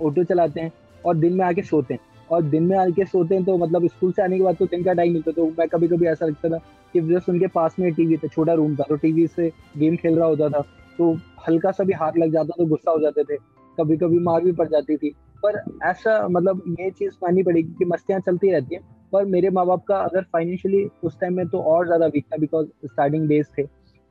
ऑटो 0.00 0.24
चलाते 0.24 0.60
हैं 0.60 0.72
और 1.04 1.16
दिन 1.16 1.32
में 1.32 1.44
आके 1.44 1.62
सोते 1.62 1.94
हैं। 1.94 2.00
और 2.30 2.42
दिन 2.42 2.62
में 2.62 2.76
आके 2.78 3.04
सोते 3.04 3.34
हैं 3.34 3.44
तो 3.44 3.56
मतलब 3.58 3.86
स्कूल 3.88 4.12
से 4.12 4.22
आने 4.22 4.36
के 4.38 4.44
बाद 4.44 4.56
तो 4.56 4.66
दिन 4.66 4.84
का 4.84 4.92
टाइम 4.92 5.12
मिलता 5.12 5.32
तो 5.32 5.46
मैं 5.58 5.66
कभी 5.68 5.88
कभी 5.88 6.06
ऐसा 6.06 6.26
लगता 6.26 6.48
था 6.48 6.58
कि 6.94 7.00
जस्ट 7.08 7.28
उनके 7.28 7.46
पास 7.46 7.76
में 7.78 7.92
टीवी 7.94 8.16
था, 8.16 8.28
छोटा 8.28 8.52
रूम 8.52 8.74
था। 8.76 8.84
तो 8.88 8.96
टीवी 8.96 9.26
से 9.26 9.50
गेम 9.78 9.96
खेल 9.96 10.18
रहा 10.18 10.26
होता 10.28 10.48
था। 10.48 10.60
तो 10.98 11.12
हल्का 11.48 11.70
सा 11.70 11.84
भी 11.84 11.92
हाथ 11.92 12.12
लग 12.18 12.32
जाता 12.32 12.54
तो 12.58 12.66
गुस्सा 12.66 12.90
हो 12.90 13.00
जाते 13.00 13.22
थे। 13.24 13.36
कभी 13.78 13.96
कभी 13.96 14.18
मार 14.20 14.44
भी 14.44 14.52
पड़ 14.52 14.68
जाती 14.68 14.96
थी। 14.96 15.10
पर 15.42 15.62
ऐसा 15.84 16.26
मतलब 16.28 16.62
ये 16.80 16.90
चीज़ 16.90 17.12
माननी 17.22 17.42
पड़ेगी 17.42 17.74
कि 17.78 17.84
मस्तियाँ 17.84 18.20
चलती 18.20 18.50
रहती 18.50 18.74
हैं। 18.74 18.82
पर 19.12 19.24
मेरे 19.24 19.50
माँ 19.50 19.66
बाप 19.66 19.84
का 19.84 19.96
अगर 19.96 20.22
फाइनेंशियली 20.22 20.84
उस 21.04 21.18
टाइम 21.20 21.36
में 21.36 21.46
तो 21.48 21.62
और 21.62 21.86
ज़्यादा 21.86 22.06
वीक 22.06 22.24
था 22.24 22.36
बिकॉज़ 22.36 22.66
स्टार्टिंग 22.86 23.28
डेज़ 23.28 23.46
थे। 23.58 23.62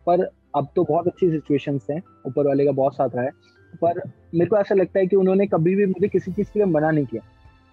पर 0.08 0.24
अब 0.56 0.68
तो 0.76 0.84
बहुत 0.84 1.08
अच्छी 1.08 1.30
सिचुएशन 1.32 1.80
हैं। 1.92 2.02
ऊपर 2.28 2.48
वाले 2.48 2.66
का 2.66 2.72
बहुत 2.72 2.96
साथ 2.96 3.16
रहा 3.16 3.24
है। 3.24 3.32
पर 3.82 4.02
मेरे 4.36 4.46
को 4.46 4.58
ऐसा 4.58 4.76
लगता 4.76 5.00
है 5.00 5.08
कि 5.08 5.16
उन्होंने 5.16 5.48
कभी 5.48 5.76
भी 5.76 5.86
मुझे 5.86 6.08
किसी 6.08 6.32
चीज़ 6.32 6.48
के 6.54 6.60
लिए 6.60 6.66
मना 6.66 6.92
नहीं 6.92 7.06
किया। 7.06 7.22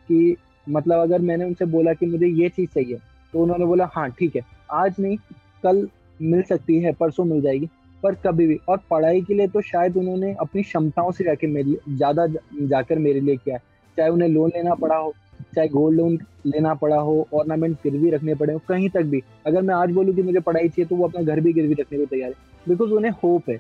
कि 0.09 0.37
मतलब 0.67 1.01
अगर 1.01 1.21
मैंने 1.21 1.45
उनसे 1.45 1.65
बोला 1.65 1.93
कि 1.93 2.07
मुझे 2.07 2.27
ये 2.27 2.49
चीज़ 2.49 2.71
चाहिए 2.71 2.99
तो 3.35 3.43
उन्होंने 3.43 3.65
बोला 3.65 3.89
हाँ 3.95 4.09
ठीक 4.11 4.37
है। 4.37 4.43
आज 4.73 4.95
नहीं, 4.99 5.17
कल 5.65 5.89
मिल 6.21 6.43
सकती 6.43 6.79
है, 6.81 6.93
परसों 6.93 7.25
मिल 7.25 7.41
जाएगी। 7.41 7.69
पर 8.03 8.15
कभी 8.17 8.47
भी। 8.47 8.59
और 8.69 8.81
पढ़ाई 8.91 9.21
के 9.21 9.35
लिए 9.35 9.47
तो 9.49 9.61
शायद 9.61 9.97
उन्होंने 9.97 10.35
अपनी 10.41 10.63
क्षमताओं 10.63 11.11
से 11.13 11.25
जाके 11.25 11.47
मेरे 11.47 11.69
लिए, 11.69 11.79
ज़्यादा 11.89 12.27
जाकर 12.27 12.99
मेरे 12.99 13.21
लिए 13.21 13.37
किया 13.37 13.57
है। 13.57 13.63
चाहे 13.97 14.11
उन्हें 14.11 14.29
लोन 14.29 14.51
लेना 14.57 14.75
पड़ा 14.75 14.97
हो 14.97 15.13
चाहे 15.57 15.69
गोल्ड 15.69 15.97
लोन 15.99 16.19
लेना 16.47 16.75
पड़ा 16.75 16.97
हो 16.97 17.27
ऑर्नामेंट 17.35 17.77
गिरवी 17.85 18.11
रखने 18.11 18.35
पड़े 18.35 18.53
हो, 18.53 18.61
कहीं 18.69 18.89
तक 18.89 19.03
भी। 19.03 19.23
अगर 19.47 19.63
मैं 19.63 19.75
आज 19.75 19.91
बोलूँ 19.91 20.15
कि 20.15 20.23
मुझे 20.23 20.41
पढ़ाई 20.41 20.69
चाहिए 20.69 20.87
तो 20.87 20.97
वो 20.97 21.09
अपना 21.09 21.23
घर 21.23 21.41
भी 21.41 21.53
गिरवी 21.53 21.75
रखने 21.75 21.99
को 21.99 22.05
तैयार 22.05 22.31
है। 22.31 22.69
बिकॉज़ 22.69 22.91
उन्हें 22.91 23.13
होप 23.25 23.49
है। 23.51 23.59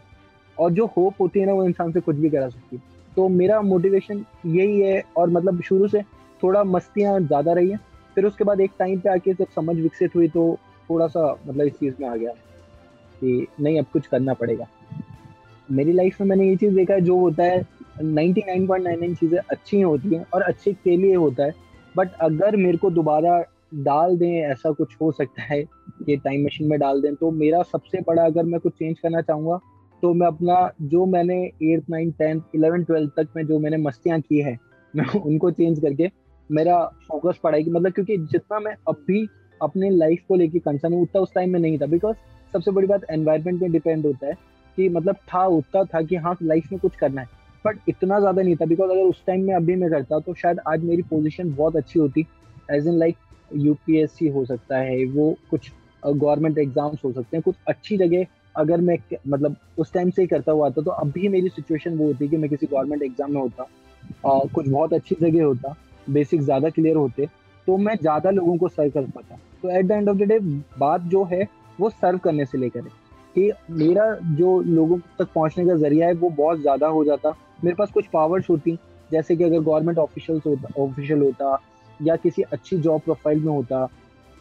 और 0.56 0.70
जो 0.72 0.86
होप 0.86 1.14
होती 1.20 1.40
है 1.40 1.46
ना, 1.46 1.52
वो 1.52 1.64
इंसान 1.64 1.92
से 1.92 2.00
कुछ 2.00 2.16
भी 2.16 2.30
करा 2.30 2.48
सकती 2.48 2.76
है। 2.76 2.82
तो 3.16 3.28
मेरा 3.28 3.60
मोटिवेशन 3.62 4.24
यही 4.46 4.80
है, 4.80 5.02
और 5.16 5.30
मतलब 5.30 5.60
शुरू 5.62 5.88
से 5.88 6.02
थोड़ा 6.42 6.64
मस्तियाँ 6.64 7.18
ज़्यादा 7.20 7.52
रही 7.52 7.70
हैं। 7.70 7.80
फिर 8.14 8.24
उसके 8.24 8.44
बाद 8.44 8.60
एक 8.60 8.70
टाइम 8.78 8.98
पे 9.00 9.10
आके 9.10 9.32
जब 9.32 9.46
समझ 9.56 9.76
विकसित 9.76 10.16
हुई 10.16 10.28
तो 10.28 10.56
थोड़ा 10.90 11.06
सा 11.06 11.32
मतलब 11.46 11.66
इस 11.66 11.72
चीज़ 11.72 11.94
में 12.00 12.08
आ 12.08 12.16
गया 12.16 12.30
कि 13.20 13.46
नहीं, 13.60 13.78
अब 13.78 13.86
कुछ 13.92 14.06
करना 14.06 14.34
पड़ेगा। 14.34 14.66
मेरी 15.68 15.92
लाइफ 15.92 16.20
में 16.20 16.28
मैंने 16.28 16.48
ये 16.48 16.56
चीज़ 16.56 16.74
देखा 16.74 16.94
है, 16.94 17.00
जो 17.00 17.18
होता 17.18 17.44
है 17.44 17.64
99.99 18.04 19.14
चीज़ें 19.14 19.38
अच्छी 19.40 19.80
होती 19.80 20.14
हैं, 20.14 20.24
और 20.34 20.42
अच्छे 20.42 20.72
के 20.72 20.96
लिए 20.96 21.14
होता 21.14 21.44
है। 21.44 21.65
बट 21.96 22.12
अगर 22.20 22.56
मेरे 22.56 22.78
को 22.78 22.90
दोबारा 22.90 23.38
डाल 23.74 24.16
दें, 24.16 24.42
ऐसा 24.42 24.70
कुछ 24.70 24.96
हो 25.00 25.10
सकता 25.12 25.42
है 25.42 25.62
कि 26.06 26.16
टाइम 26.16 26.44
मशीन 26.44 26.68
में 26.68 26.78
डाल 26.78 27.00
दें 27.02 27.14
तो 27.14 27.30
मेरा 27.30 27.62
सबसे 27.62 28.00
बड़ा 28.00 28.24
अगर 28.24 28.42
मैं 28.42 28.60
कुछ 28.60 28.72
चेंज 28.72 28.98
करना 28.98 29.20
चाहूँगा 29.20 29.58
तो 30.02 30.12
मैं 30.14 30.26
अपना 30.26 30.70
जो 30.82 31.04
मैंने 31.06 31.36
eighth 31.62 31.90
ninth 31.90 32.14
tenth 32.18 32.40
eleven 32.54 32.84
twelfth 32.84 33.10
तक 33.10 33.28
में 33.36 33.46
जो 33.46 33.58
मैंने 33.58 33.76
मस्तियाँ 33.76 34.20
की 34.20 34.40
है, 34.40 34.58
मैं 34.96 35.20
उनको 35.20 35.50
चेंज 35.50 35.80
करके 35.80 36.10
मेरा 36.50 36.82
फोकस 37.08 37.38
पढ़ाई 37.42 37.64
की 37.64 37.70
मतलब 37.70 37.92
क्योंकि 37.92 38.16
जितना 38.16 38.58
मैं 38.58 38.74
अब 38.88 39.04
भी 39.06 39.26
अपने 39.60 39.90
लाइफ 39.90 40.24
को 40.28 40.34
लेके 40.34 40.58
कंसर्न 40.58 40.92
हूँ, 40.92 41.02
उतना 41.02 41.20
उस 41.20 41.32
टाइम 41.34 41.52
में 41.52 41.60
नहीं 41.60 41.78
था। 41.78 41.86
बिकॉज़ 41.86 42.16
सबसे 42.52 42.70
बड़ी 42.70 42.86
बात 42.86 43.04
एनवायरमेंट 43.10 43.62
में 43.62 43.72
डिपेंड 43.72 44.06
होता 44.06 44.26
है 44.26 44.34
कि 44.78 44.88
मतलब 44.88 45.14
था, 45.14 45.46
उतना 45.46 45.84
था 45.84 46.02
कि 46.02 46.16
हाँ 46.16 46.36
लाइफ 46.42 46.72
में 46.72 46.80
कुछ 46.80 46.96
करना 46.96 47.20
है। 47.20 47.28
बट 47.64 47.78
इतना 47.88 48.18
ज़्यादा 48.20 48.42
नहीं 48.42 48.56
था 48.56 48.66
बिकॉज़ 48.66 48.90
अगर 48.90 49.02
उस 49.02 49.22
टाइम 49.26 49.42
में 49.42 49.54
अभी 49.54 49.76
मैं 49.76 49.90
करता 49.90 50.18
तो 50.18 50.34
शायद 50.34 50.60
आज 50.68 50.84
मेरी 50.84 51.02
पोजिशन 51.02 51.54
बहुत 51.54 51.76
अच्छी 51.76 51.98
होती 51.98 52.26
एज 52.70 52.86
इन 52.88 52.98
लाइक 52.98 53.16
यूपीएससी 53.56 54.28
हो 54.28 54.44
सकता 54.44 54.78
है 54.78 55.04
वो 55.06 55.34
कुछ 55.50 55.70
गवर्नमेंट 56.02 56.58
एग्ज़ाम्स 56.58 57.04
हो 57.04 57.12
सकते 57.12 57.36
हैं 57.36 57.42
कुछ 57.42 57.54
अच्छी 57.68 57.96
जगह 57.96 58.26
अगर 58.54 58.80
मैं 58.80 58.98
मतलब 59.28 59.56
उस 59.78 59.92
टाइम 59.92 60.10
से 60.10 60.22
ही 60.22 60.28
करता 60.28 60.52
हुआ 60.52 60.70
था 60.70 60.82
तो 60.82 60.90
अब 60.90 61.10
भी 61.10 61.28
मेरी 61.28 61.48
सिचुएशन 61.48 61.96
वो 61.96 62.06
होती 62.06 62.28
कि 62.28 62.36
मैं 62.36 62.50
किसी 62.50 62.66
गवर्नमेंट 62.66 63.02
एग्ज़ाम 63.02 63.32
में 63.32 63.40
होता 63.40 63.62
आ, 64.26 64.38
कुछ 64.54 64.68
बहुत 64.68 64.92
अच्छी 64.92 65.16
जगह 65.20 65.44
होता 65.44 65.74
बेसिक 66.10 66.42
ज़्यादा 66.42 66.68
क्लियर 66.70 66.96
होते 66.96 67.26
तो 67.66 67.76
मैं 67.76 67.96
ज़्यादा 67.96 68.30
लोगों 68.30 68.56
को 68.56 68.68
सर्व 68.68 68.90
कर 68.90 69.06
पाता। 69.06 69.38
तो 69.62 69.70
at 69.70 69.86
the 69.86 69.90
end 69.90 70.08
of 70.08 70.16
the 70.16 70.22
day 70.22 70.38
बात 70.78 71.02
जो 71.04 71.24
है 71.24 71.46
वो 71.80 71.90
सर्व 71.90 72.18
करने 72.18 72.44
से 72.44 72.58
लेकर 72.58 72.80
है 72.80 72.90
कि 73.36 73.50
मेरा 73.74 74.12
जो 74.36 74.60
लोगों 74.60 74.98
तक 75.18 75.32
पहुँचने 75.34 75.66
का 75.66 75.74
ज़रिया 75.76 76.06
है 76.06 76.14
वो 76.14 76.30
बहुत 76.30 76.60
ज़्यादा 76.60 76.86
हो 76.86 77.04
जाता 77.04 77.34
मेरे 77.64 77.74
पास 77.74 77.90
कुछ 77.90 78.06
पावर्स 78.06 78.50
होती 78.50 78.78
जैसे 79.12 79.36
कि 79.36 79.44
अगर 79.44 79.60
गवर्नमेंट 79.60 79.98
ऑफिशियल्स 79.98 80.46
होता 80.46 80.82
ऑफिशियल 80.82 81.22
होता 81.22 81.58
या 82.02 82.16
किसी 82.16 82.42
अच्छी 82.42 82.78
जॉब 82.78 83.00
प्रोफ़ाइल 83.00 83.40
में 83.40 83.52
होता 83.52 83.86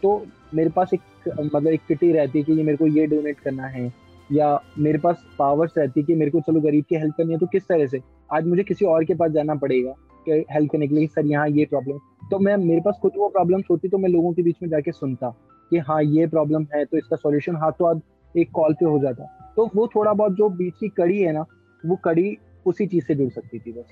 तो 0.03 0.25
मेरे 0.53 0.69
पास 0.69 0.89
एक 0.93 1.01
मतलब 1.39 1.67
एक 1.67 1.81
किटी 1.87 2.11
रहती 2.11 2.43
कि 2.43 2.53
ये 2.53 2.63
मेरे 2.63 2.77
को 2.77 2.87
ये 2.87 3.05
डोनेट 3.07 3.39
करना 3.39 3.67
है 3.67 3.93
या 4.31 4.61
मेरे 4.79 4.97
पास 4.97 5.23
पावर्स 5.39 5.71
रहती 5.77 6.03
कि 6.03 6.15
मेरे 6.15 6.31
को 6.31 6.39
चलो 6.39 6.61
गरीब 6.61 6.85
की 6.89 6.95
हेल्प 6.95 7.15
करनी 7.17 7.33
है 7.33 7.39
तो 7.39 7.45
किस 7.45 7.67
तरह 7.67 7.87
से? 7.87 7.99
आज 8.33 8.47
मुझे 8.47 8.63
किसी 8.63 8.85
और 8.85 9.03
के 9.03 9.15
पास 9.15 9.31
जाना 9.31 9.55
पड़ेगा 9.55 9.91
कि 10.25 10.45
हेल्प 10.51 10.71
करने 10.71 10.87
के 10.87 10.95
लिए 10.95 11.07
सर 11.07 11.25
यहाँ 11.25 11.49
ये 11.49 11.65
प्रॉब्लम 11.65 11.97
तो 12.31 12.39
मैं, 12.39 12.57
मेरे 12.57 12.81
पास 12.81 12.99
खुद 13.01 13.11
वो 13.17 13.29
प्रॉब्लम्स 13.29 13.65
होती 13.71 13.87
तो 13.87 13.97
मैं 13.97 14.09
लोगों 14.09 14.33
के 14.33 14.43
बीच 14.43 14.55
में 14.63 14.69
जाके 14.69 14.91
सुनता 14.91 15.29
कि 15.69 15.77
हाँ 15.77 16.03
ये 16.03 16.27
प्रॉब्लम 16.27 16.63
है 16.75 16.85
तो 16.85 16.97
इसका 16.97 17.15
सॉल्यूशन 17.15 17.55
हाथों 17.55 17.87
हाथ 17.87 18.37
एक 18.37 18.51
कॉल 18.51 18.73
पे 18.73 18.85
हो 18.85 18.99
जाता। 18.99 19.53
तो 19.55 19.69
वो 19.75 19.87
थोड़ा 19.87 20.13
बहुत 20.13 20.33
जो 20.33 20.49
बीच 20.49 20.73
की 20.79 20.87
कड़ी 20.87 21.21
है 21.21 21.31
ना, 21.31 21.45
वो 21.85 21.95
कड़ी 21.95 22.37
उसी 22.65 22.87
चीज़ 22.87 23.05
से 23.05 23.15
जुड़ 23.15 23.29
सकती 23.31 23.59
थी 23.59 23.71
बस। 23.71 23.85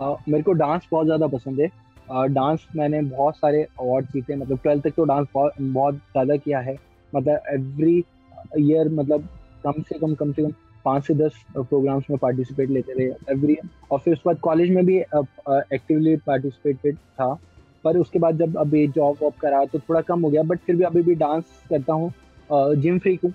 आ, 0.00 0.14
मेरे 0.28 0.42
को 0.42 0.52
डांस 0.54 0.88
बहुत 0.92 1.06
ज़्यादा 1.06 1.26
पसंद 1.28 1.60
है। 1.60 1.68
डांस 2.30 2.66
मैंने 2.76 3.00
बहुत 3.02 3.36
सारे 3.36 3.62
अवार्ड 3.62 4.06
जीते 4.06 4.36
मतलब 4.36 4.58
ट्वेल्थ 4.62 4.84
तक 4.84 4.94
तो 4.96 5.04
डांस 5.04 5.26
बहुत 5.34 5.52
बहुत 5.60 5.94
ज़्यादा 5.94 6.36
किया 6.36 6.58
है। 6.60 6.76
मतलब 7.12 7.40
एवरी 7.52 7.96
ईयर 8.60 8.88
मतलब 8.90 9.28
कम 9.64 9.82
से 9.82 9.98
कम 9.98 10.14
कम 10.14 10.32
से 10.32 10.42
कम 10.42 10.52
पाँच 10.84 11.06
से 11.06 11.14
दस 11.14 11.34
प्रोग्राम्स 11.52 12.04
में 12.10 12.18
पार्टिसिपेट 12.18 12.70
लेते 12.70 12.92
रहे 12.92 13.32
एवरी 13.32 13.56
और 13.90 13.98
फिर 13.98 14.14
उसके 14.14 14.28
बाद 14.28 14.38
कॉलेज 14.42 14.70
में 14.70 14.84
भी 14.86 14.98
एक्टिवली 14.98 16.16
पार्टिसिपेटेड 16.26 16.96
था। 16.96 17.32
पर 17.84 17.96
उसके 17.98 18.18
बाद 18.18 18.38
जब 18.38 18.56
अभी 18.58 18.86
जॉब 18.88 19.16
वॉब 19.22 19.32
करा 19.40 19.64
तो 19.64 19.78
थोड़ा 19.78 20.00
कम 20.00 20.20
हो 20.22 20.30
गया 20.30 20.42
बट 20.42 20.58
फिर 20.58 20.76
भी 20.76 20.84
अभी 20.84 21.02
भी 21.02 21.14
डांस 21.14 21.44
करता 21.70 21.92
हूँ। 21.92 22.12
जिम 22.76 22.98
फ्री 22.98 23.18
हूँ। 23.24 23.32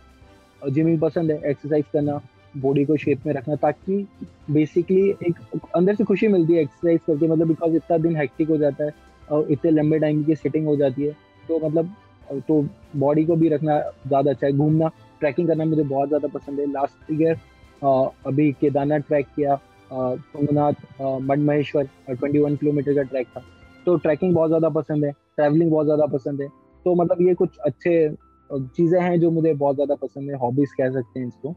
जिमिंग 0.62 1.00
पसंद 1.02 1.32
है 1.32 1.38
एक्सरसाइज 1.50 1.86
करना। 1.94 2.20
बॉडी 2.62 2.86
को 2.86 2.98
शेप 2.98 3.26
में 3.26 3.34
रखना 3.34 3.56
ताकि 3.56 4.06
बेसिकली 4.52 5.10
एक 5.28 5.40
अंदर 5.76 5.96
से 5.96 6.04
खुशी 6.04 6.28
मिलती 6.28 6.54
है 6.54 6.62
एक्सरसाइज 6.62 7.00
करके 7.08 7.28
मतलब 7.28 7.48
बिकॉज़ 7.48 7.76
इतना 7.76 7.98
दिन 7.98 8.16
हैक्टिक 8.16 8.50
हो 8.50 8.58
जाता 8.58 8.84
है 8.84 8.94
और 9.28 9.52
इतने 9.52 9.72
लंबे 9.72 10.00
टाइम 10.00 10.24
की 10.24 10.36
सेटिंग 10.36 10.68
हो 10.68 10.76
जाती 10.76 11.04
है 11.04 11.12
तो 11.44 11.60
मतलब 11.60 11.96
तो 12.48 12.62
बॉडी 12.96 13.24
को 13.26 13.36
भी 13.36 13.50
रखना 13.50 13.80
ज़्यादा 14.08 14.32
अच्छा 14.32 14.48
है। 14.48 14.54
घूमना 14.54 14.88
ट्रैकिंग 15.22 15.48
करना 15.48 15.66
मुझे 15.66 15.84
बहुत 15.84 16.08
ज़्यादा 16.08 16.28
पसंद 16.28 16.60
है। 16.60 16.66
लास्ट 16.72 17.12
ईयर 17.12 17.38
अभी 18.28 18.52
केदारनाथ 18.62 19.00
ट्रैक 19.08 19.28
किया 19.36 19.56
Tungnath 19.92 21.02
Madmaheshwar 21.40 21.84
twenty 22.10 22.40
one 22.40 22.56
kilometre 22.56 22.94
का 22.96 23.02
ट्रैक 23.04 23.28
था। 23.28 23.44
तो 23.86 23.96
ट्रैकिंग 23.98 24.34
बहुत 24.36 24.50
ज़्यादा 24.50 24.70
पसंद 24.72 25.06
है 25.06 25.12
ट्रैवलिंग 25.12 25.72
बहुत 25.72 25.86
ज़्यादा 25.86 26.06
पसंद 26.08 26.42
है। 26.42 26.48
तो 26.86 26.96
मतलब 26.96 27.22
ये 27.22 27.34
कुछ 27.36 27.58
अच्छे 27.60 28.10
चीज़ें 28.50 29.00
हैं 29.02 29.20
जो 29.20 29.32
मुझे 29.32 29.54
बहुत 29.56 29.76
ज़्यादा 29.76 29.96
पसंद 29.98 30.30
है 30.30 30.38
हॉबीज़ 30.38 30.74
कह 30.78 30.90
सकते 30.92 31.20
हैं 31.20 31.28
इसको। 31.28 31.56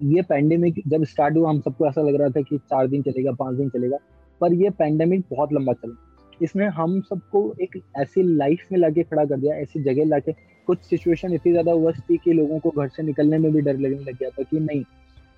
ये 0.00 0.22
पैंडेमिक 0.22 0.82
जब 0.88 1.04
स्टार्ट 1.04 1.36
हुआ, 1.36 1.50
हम 1.50 1.60
सबको 1.60 1.86
ऐसा 1.86 2.02
लग 2.02 2.14
रहा 2.14 2.28
था 2.28 2.40
कि 2.40 2.58
चार 2.58 2.86
दिन 2.86 3.02
चलेगा, 3.02 3.32
पाँच 3.32 3.56
दिन 3.56 3.68
चलेगा, 3.68 3.98
पर 4.40 4.52
ये 4.52 4.70
पैंडेमिक 4.70 5.24
बहुत 5.30 5.52
लंबा 5.52 5.72
चला। 5.72 5.94
इसने 6.42 6.66
हम 6.66 7.00
सबको 7.00 7.54
एक 7.60 7.80
ऐसी 7.96 8.22
लाइफ 8.22 8.66
में 8.72 8.78
लाके 8.78 9.02
खड़ा 9.02 9.24
कर 9.24 9.36
दिया, 9.36 9.54
ऐसी 9.54 9.82
जगह 9.82 10.04
लाके। 10.04 10.32
कुछ 10.68 10.78
सिचुएशन 10.80 11.32
इतनी 11.32 11.52
ज़्यादा 11.52 11.72
वर्ष 11.74 12.00
थी 12.00 12.16
कि 12.16 12.32
लोगों 12.32 12.58
को 12.58 12.70
घर 12.70 12.88
से 12.88 13.02
निकलने 13.02 13.38
में 13.38 13.52
भी 13.52 13.60
डर 13.60 13.78
लगने 13.78 14.04
लग 14.04 14.18
गया 14.18 14.30
था 14.30 14.42
कि 14.42 14.60
नहीं, 14.60 14.82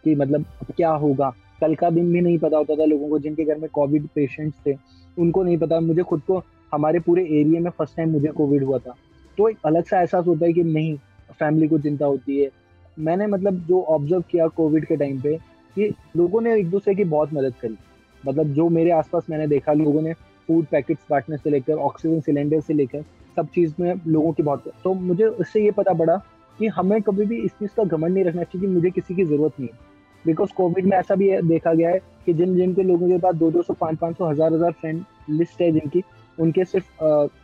कि 0.05 0.15
मतलब 0.15 0.45
अब 0.63 0.73
क्या 0.77 0.91
होगा। 0.91 1.33
कल 1.61 1.75
का 1.75 1.91
दिन 1.91 2.13
भी 2.13 2.21
नहीं 2.21 2.39
पता 2.39 2.57
होता 2.57 2.75
था 2.75 2.85
लोगों 2.85 3.09
को, 3.09 3.19
जिनके 3.19 3.45
घर 3.45 3.59
में 3.59 3.69
कोविड 3.71 4.07
पेशेंट्स 4.15 4.59
थे, 4.67 4.77
उनको 5.17 5.43
नहीं 5.43 5.59
पता। 5.59 5.81
मुझे 5.81 6.03
खुद 6.03 6.21
को, 6.21 6.43
हमारे 6.73 7.01
पूरे 7.01 7.23
एरिया 7.23 7.61
में 7.61 7.71
फ़र्स्ट 7.71 7.97
टाइम 7.97 8.11
मुझे 8.11 8.29
कोविड 8.29 8.65
हुआ 8.65 8.79
था। 8.79 8.95
तो 9.39 9.49
एक 9.49 9.59
अलग 9.65 9.85
सा 9.85 9.99
एहसास 10.01 10.27
होता 10.27 10.47
है 10.47 10.53
कि 10.53 10.63
नहीं 10.65 10.97
फैमिली 11.39 11.69
को 11.69 11.79
चिंता 11.79 12.07
होती 12.07 12.41
है 12.41 12.51
मैंने 12.97 13.27
मतलब 13.27 13.59
जो 13.67 13.81
ऑब्ज़र्व 13.85 14.23
किया 14.31 14.47
कोविड 14.49 14.87
के 14.87 14.97
टाइम 14.97 15.21
पे, 15.21 15.37
कि 15.77 15.93
लोगों 16.17 16.41
ने 16.41 16.55
एक 16.59 16.71
दूसरे 16.71 16.95
की 16.95 17.05
बहुत 17.07 17.33
मदद 17.35 17.55
करी। 17.63 17.77
मतलब 18.25 18.53
जो 18.55 18.69
मेरे 18.71 18.91
आसपास 18.93 19.27
मैंने 19.31 19.47
देखा, 19.47 19.73
लोगों 19.75 20.03
ने 20.03 20.13
फ़ूड 20.49 20.67
पैकेट्स 20.67 21.05
बांटने 21.11 21.37
से 21.37 21.51
लेकर 21.51 21.75
ऑक्सीजन 21.75 22.21
सिलेंडर 22.21 22.61
से 22.61 22.75
लेकर, 22.75 23.03
सब 23.37 23.49
चीज़ 23.55 23.75
में 23.81 23.95
लोगों 24.07 24.33
की 24.33 24.43
बहुत 24.43 24.73
तो 24.85 24.95
मुझे 24.95 25.29
इससे 25.41 25.65
ये 25.65 25.71
पता 25.73 25.93
पड़ा 25.95 26.17
कि 26.59 26.67
हमें 26.69 27.01
कभी 27.03 27.25
भी 27.27 27.37
इस 27.39 27.51
चीज़ 27.53 27.71
का 27.77 27.85
घमंड 27.85 28.15
नहीं 28.15 28.25
रखना 28.25 28.43
चाहिए 28.43 28.67
कि 28.67 28.75
मुझे 28.75 28.91
किसी 28.91 29.15
की 29.15 29.25
ज़रूरत 29.25 29.61
नहीं 29.61 29.69
है। 29.69 29.85
बिकॉज़ 30.25 30.53
कोविड 30.57 30.87
में 30.87 30.97
ऐसा 30.97 31.15
भी 31.15 31.31
देखा 31.43 31.73
गया 31.75 31.91
है 31.91 32.01
कि 32.27 32.33
जिन 32.35 32.57
जिन 32.57 32.75
के 32.75 32.83
लोगों 32.83 33.09
के 33.09 33.19
पास 33.19 33.35
दो 33.35 33.51
दो 33.51 33.63
सौ, 33.63 33.75
पाँच 33.75 33.99
पाँच 33.99 34.17
सौ, 34.19 34.27
हज़ार 34.27 34.53
हज़ार 34.55 34.73
फ्रेंड 34.73 35.05
लिस्ट 35.31 35.61
है 35.61 35.71
जिनकी, 35.73 36.03
उनके 36.39 36.65
सिर्फ़ 36.65 36.87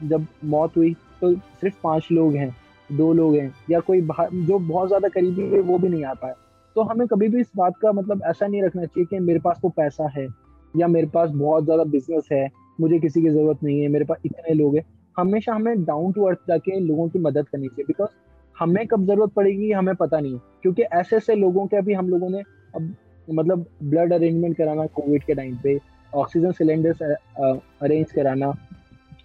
जब 0.04 0.26
मौत 0.44 0.76
हुई 0.76 0.94
तो 1.20 1.34
सिर्फ़ 1.34 1.74
पाँच 1.82 2.08
लोग 2.12 2.34
हैं। 2.36 2.54
दो 2.90 3.12
लोग 3.12 3.34
हैं, 3.34 3.52
या 3.70 3.80
कोई 3.80 4.00
जो 4.00 4.58
बहुत 4.58 4.88
ज़्यादा 4.88 5.08
करीबी 5.08 5.42
है, 5.46 5.60
वो 5.60 5.78
भी 5.78 5.88
नहीं 5.88 6.04
आ 6.04 6.14
पाए। 6.14 6.32
तो 6.76 6.82
हमें 6.82 7.06
कभी 7.08 7.28
भी 7.28 7.40
इस 7.40 7.50
बात 7.56 7.76
का 7.82 7.92
मतलब 7.92 8.22
ऐसा 8.26 8.46
नहीं 8.46 8.62
रखना 8.62 8.84
चाहिए 8.84 9.06
कि 9.06 9.18
मेरे 9.20 9.38
पास 9.40 9.58
तो 9.62 9.68
पैसा 9.70 10.08
है, 10.16 10.26
या 10.74 10.86
मेरे 10.88 11.06
पास 11.08 11.30
बहुत 11.30 11.64
ज़्यादा 11.64 11.84
बिज़नेस 11.86 12.28
है, 12.32 12.48
मुझे 12.78 12.98
किसी 12.98 13.22
की 13.22 13.28
ज़रूरत 13.28 13.62
नहीं 13.64 13.80
है, 13.80 13.88
मेरे 13.88 14.04
पास 14.04 14.18
इतने 14.26 14.54
लोग 14.54 14.76
हैं। 14.76 14.84
हमेशा 15.16 15.54
हमें 15.54 15.84
डाउन 15.84 16.12
टू 16.12 16.24
अर्थ 16.24 16.38
जाके 16.48 16.78
लोगों 16.80 17.08
की 17.08 17.18
मदद 17.20 17.48
करनी 17.48 17.68
चाहिए 17.68 17.84
बिकॉज़ 17.86 18.10
हमें 18.56 18.86
कब 18.86 19.04
ज़रूरत 19.06 19.32
पड़ेगी, 19.32 19.70
हमें 19.72 19.94
पता 19.94 20.20
नहीं 20.20 20.38
क्योंकि 20.62 20.82
ऐसे 20.82 21.16
ऐसे 21.16 21.34
लोगों 21.34 21.66
के 21.66 21.76
अभी 21.76 21.94
हम 21.94 22.08
लोगों 22.08 22.30
ने 22.30 22.42
अब 22.74 22.94
मतलब 23.28 23.66
ब्लड 23.82 24.12
अरेंजमेंट 24.12 24.56
कराना 24.56 24.86
कोविड 24.94 25.24
के 25.24 25.34
टाइम 25.34 25.56
पे 25.62 25.78
ऑक्सीजन 26.12 26.52
सिलेंडर्स 26.52 27.02
अरेंज 27.02 28.12
कराना, 28.12 28.52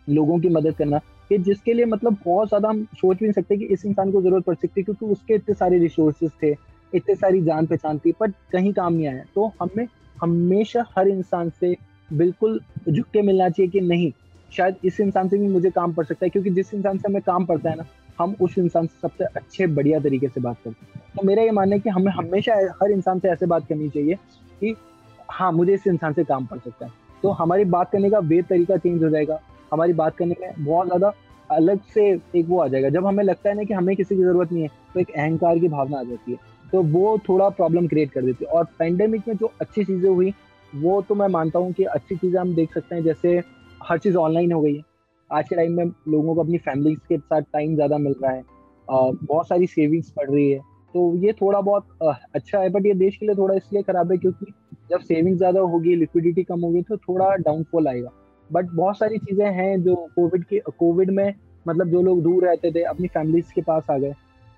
लोगों 0.09 0.39
की 0.39 0.49
मदद 0.49 0.75
करना 0.75 0.99
कि 1.29 1.37
जिसके 1.37 1.73
लिए 1.73 1.85
मतलब 1.85 2.17
बहुत 2.25 2.47
ज़्यादा 2.47 2.69
हम 2.69 2.83
सोच 2.95 3.17
भी 3.17 3.25
नहीं 3.25 3.33
सकते 3.33 3.57
कि 3.57 3.65
इस 3.65 3.85
इंसान 3.85 4.11
को 4.11 4.21
ज़रूरत 4.21 4.43
पड़ 4.43 4.55
सकती 4.55 4.81
है 4.81 4.83
क्योंकि 4.83 5.05
उसके 5.05 5.33
इतने 5.33 5.55
सारे 5.55 5.79
रिसोर्सेज 5.79 6.31
थे, 6.43 6.55
इतने 6.93 7.15
सारी 7.15 7.41
जान 7.41 7.65
पहचान 7.65 7.97
थी 7.99 8.11
पर 8.11 8.31
कहीं 8.51 8.73
काम 8.73 8.93
नहीं 8.93 9.07
आया। 9.07 9.23
तो 9.35 9.51
हमें 9.61 9.87
हमेशा 10.21 10.85
हर 10.97 11.07
इंसान 11.07 11.49
से 11.49 11.75
बिल्कुल 12.09 12.59
झुक 12.89 13.05
के 13.13 13.21
मिलना 13.21 13.49
चाहिए 13.49 13.71
कि 13.71 13.81
नहीं, 13.81 14.11
शायद 14.51 14.75
इस 14.85 14.99
इंसान 14.99 15.29
से 15.29 15.37
भी 15.37 15.47
मुझे 15.47 15.69
काम 15.69 15.93
पड़ 15.93 16.05
सकता 16.05 16.25
है, 16.25 16.29
क्योंकि 16.29 16.49
जिस 16.49 16.73
इंसान 16.73 16.97
से 16.97 17.09
हमें 17.09 17.21
काम 17.21 17.45
पड़ता 17.45 17.69
है 17.69 17.75
ना, 17.75 17.85
हम 18.19 18.35
उस 18.41 18.57
इंसान 18.57 18.87
से 18.87 18.99
सबसे 19.01 19.23
अच्छे, 19.25 19.67
बढ़िया 19.67 19.99
तरीके 19.99 20.27
से 20.27 20.41
बात 20.41 20.57
करते 20.63 20.85
हैं। 20.85 21.03
तो 21.17 21.27
मेरा 21.27 21.43
ये 21.43 21.51
मानना 21.51 21.75
है 21.75 21.79
कि 21.79 21.89
हमें 21.89 22.11
हमेशा 22.11 22.55
हर 22.81 22.91
इंसान 22.91 23.19
से 23.19 23.29
ऐसे 23.29 23.45
बात 23.45 23.67
करनी 23.67 23.89
चाहिए 23.89 24.15
कि 24.61 24.75
हाँ 25.31 25.51
मुझे 25.51 25.73
इस 25.73 25.87
इंसान 25.87 26.13
से 26.13 26.23
काम 26.23 26.45
पड़ 26.45 26.57
सकता 26.59 26.85
है। 26.85 26.91
तो 27.23 27.29
हमारी 27.31 27.65
बात 27.65 27.91
करने 27.91 28.09
का 28.09 28.19
वे 28.19 28.41
तरीका 28.41 28.77
चेंज 28.77 29.03
हो 29.03 29.09
जाएगा 29.09 29.39
हमारी 29.71 29.93
बात 29.93 30.15
करने 30.17 30.35
में 30.41 30.65
बहुत 30.65 30.87
ज़्यादा 30.87 31.13
अलग 31.49 31.81
से 31.93 32.07
एक 32.35 32.45
वो 32.47 32.59
आ 32.59 32.67
जाएगा। 32.67 32.89
जब 32.89 33.05
हमें 33.05 33.23
लगता 33.23 33.49
है 33.49 33.55
ना 33.55 33.63
कि 33.63 33.73
हमें 33.73 33.95
किसी 33.95 34.15
की 34.15 34.21
ज़रूरत 34.21 34.51
नहीं 34.51 34.63
है 34.63 34.69
तो 34.93 34.99
एक 34.99 35.11
अहंकार 35.11 35.59
की 35.59 35.67
भावना 35.67 35.99
आ 35.99 36.03
जाती 36.03 36.31
है। 36.31 36.37
तो 36.65 36.81
वो 36.83 37.17
थोड़ा 37.29 37.49
प्रॉब्लम 37.51 37.87
क्रिएट 37.87 38.11
कर 38.11 38.21
देती 38.21 38.45
है। 38.45 38.51
और 38.51 38.63
पेंडेमिक 38.79 39.27
में 39.27 39.35
जो 39.35 39.51
अच्छी 39.61 39.83
चीज़ें 39.83 40.09
हुई, 40.09 40.33
वो 40.73 41.01
तो 41.01 41.15
मैं 41.15 41.27
मानता 41.29 41.59
हूँ 41.59 41.71
कि 41.73 41.83
अच्छी 41.85 42.15
चीज़ें 42.15 42.39
हम 42.39 42.53
देख 42.55 42.73
सकते 42.73 42.95
हैं। 42.95 43.03
जैसे 43.03 43.41
हर 43.81 43.97
चीज़ 43.97 44.17
ऑनलाइन 44.17 44.51
हो 44.51 44.61
गई 44.61 44.75
है। 44.75 44.83
आज 45.29 45.49
के 45.49 45.55
टाइम 45.55 45.71
में 45.71 45.85
लोगों 45.85 46.35
को 46.35 46.41
अपनी 46.41 46.57
फैमिली 46.59 46.95
के 47.07 47.17
साथ 47.17 47.41
टाइम 47.53 47.75
ज़्यादा 47.75 47.97
मिल 47.97 48.15
रहा 48.23 48.31
है। 48.31 48.43
बहुत 48.87 49.47
सारी 49.47 49.67
सेविंग्स 49.67 50.09
पड़ 50.11 50.29
रही 50.29 50.49
है। 50.51 50.59
तो 50.93 51.13
ये 51.17 51.33
थोड़ा 51.41 51.59
बहुत 51.61 51.87
अच्छा 52.35 52.59
है 52.59 52.69
बट 52.69 52.85
ये 52.85 52.93
देश 52.95 53.17
के 53.17 53.25
लिए 53.25 53.35
थोड़ा 53.35 53.55
इसलिए 53.55 53.81
खराब 53.83 54.11
है 54.11 54.17
क्योंकि 54.17 54.53
जब 54.91 54.99
सेविंग 54.99 55.37
ज़्यादा 55.37 55.59
होगी 55.61 55.95
लिक्विडिटी 55.95 56.43
कम 56.43 56.61
होगी 56.61 56.81
तो 56.81 56.97
थोड़ा 56.97 57.35
डाउनफॉल 57.37 57.87
आएगा। 57.87 58.09
बट 58.49 58.69
बहुत 58.71 58.97
सारी 58.97 59.17
चीज़ें 59.17 59.49
हैं 59.53 59.81
जो 59.83 59.95
कोविड 60.15 60.43
के 60.43 60.59
कोविड 60.79 61.09
में 61.11 61.33
मतलब 61.65 61.89
जो 61.89 62.01
लोग 62.01 62.21
दूर 62.23 62.45
रहते 62.45 62.71
थे 62.71 62.83
अपनी 62.85 63.07
फैमिलीज़ 63.07 63.53
के 63.53 63.61
पास 63.61 63.89
आ 63.91 63.97
गए। 63.97 64.11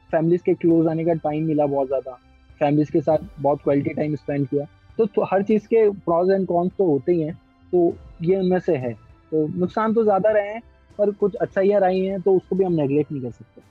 फैमिलीज़ 0.10 0.42
के 0.44 0.54
क्लोज 0.54 0.88
आने 0.88 1.06
का 1.06 1.14
टाइम 1.14 1.44
मिला 1.44 1.66
बहुत 1.66 1.88
ज़्यादा। 1.88 2.12
फैमिलीज़ 2.60 2.92
के 2.92 3.02
साथ 3.02 3.18
बहुत 3.40 3.62
क्वालिटी 3.64 3.94
टाइम 3.94 4.16
स्पेंड 4.16 4.48
किया। 4.48 4.66
तो, 4.98 5.06
तो 5.06 5.24
हर 5.24 5.44
चीज़ 5.44 5.68
के 5.68 5.90
प्रॉज 5.90 6.32
एंड 6.32 6.48
कॉन्स 6.48 6.72
तो 6.78 6.86
होते 6.86 7.12
ही 7.12 7.22
हैं। 7.22 7.34
तो 7.74 7.94
ये 8.24 8.36
उनमें 8.36 8.60
से 8.60 8.76
है। 8.76 8.94
तो 9.32 9.48
नुकसान 9.60 9.94
तो 9.94 10.04
ज़्यादा 10.04 10.32
रहे 10.32 10.54
हैं 10.54 10.62
पर 11.00 11.12
कुछ 11.12 11.36
अच्छाइयाँ 11.36 11.80
रही 11.82 12.06
हैं 12.06 12.22
तो 12.22 12.36
उसको 12.36 12.56
भी 12.56 12.64
हम 12.64 12.74
नेगलेक्ट 12.74 13.12
नहीं 13.12 13.22
कर 13.22 13.32
सकते। 13.32 13.62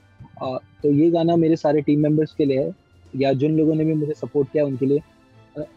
आ, 0.41 0.57
तो 0.57 0.91
ये 0.91 1.09
गाना 1.11 1.35
मेरे 1.35 1.55
सारे 1.55 1.81
टीम 1.81 2.01
मेंबर्स 2.03 2.33
के 2.33 2.45
लिए 2.45 2.59
है 2.59 2.73
या 3.13 3.33
जिन 3.33 3.57
लोगों 3.57 3.75
ने 3.75 3.85
भी 3.85 3.93
मुझे 3.93 4.13
सपोर्ट 4.13 4.51
किया 4.51 4.65
उनके 4.65 4.85
लिए। 4.85 5.01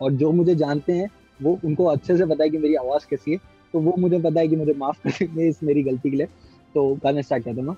और 0.02 0.12
जो 0.12 0.30
मुझे 0.32 0.54
जानते 0.54 0.92
हैं 0.92 1.08
वो 1.40 1.58
उनको 1.64 1.84
अच्छे 1.84 2.16
से 2.16 2.26
पता 2.26 2.44
है 2.44 2.50
कि 2.50 2.58
मेरी 2.58 2.74
आवाज़ 2.74 3.06
कैसी 3.10 3.32
है। 3.32 3.38
तो 3.72 3.80
वो 3.80 3.94
मुझे 3.98 4.18
पता 4.18 4.40
है 4.40 4.48
कि 4.48 4.56
मुझे 4.56 4.72
माफ़ 4.72 5.02
कर 5.04 5.10
देंगे 5.10 5.48
इस 5.48 5.62
मेरी 5.62 5.82
गलती 5.82 6.10
के 6.10 6.16
लिए। 6.16 6.26
तो 6.74 6.94
गाना 6.94 7.20
स्टार्ट 7.20 7.44
करता 7.44 7.62
हूँ 7.62 7.76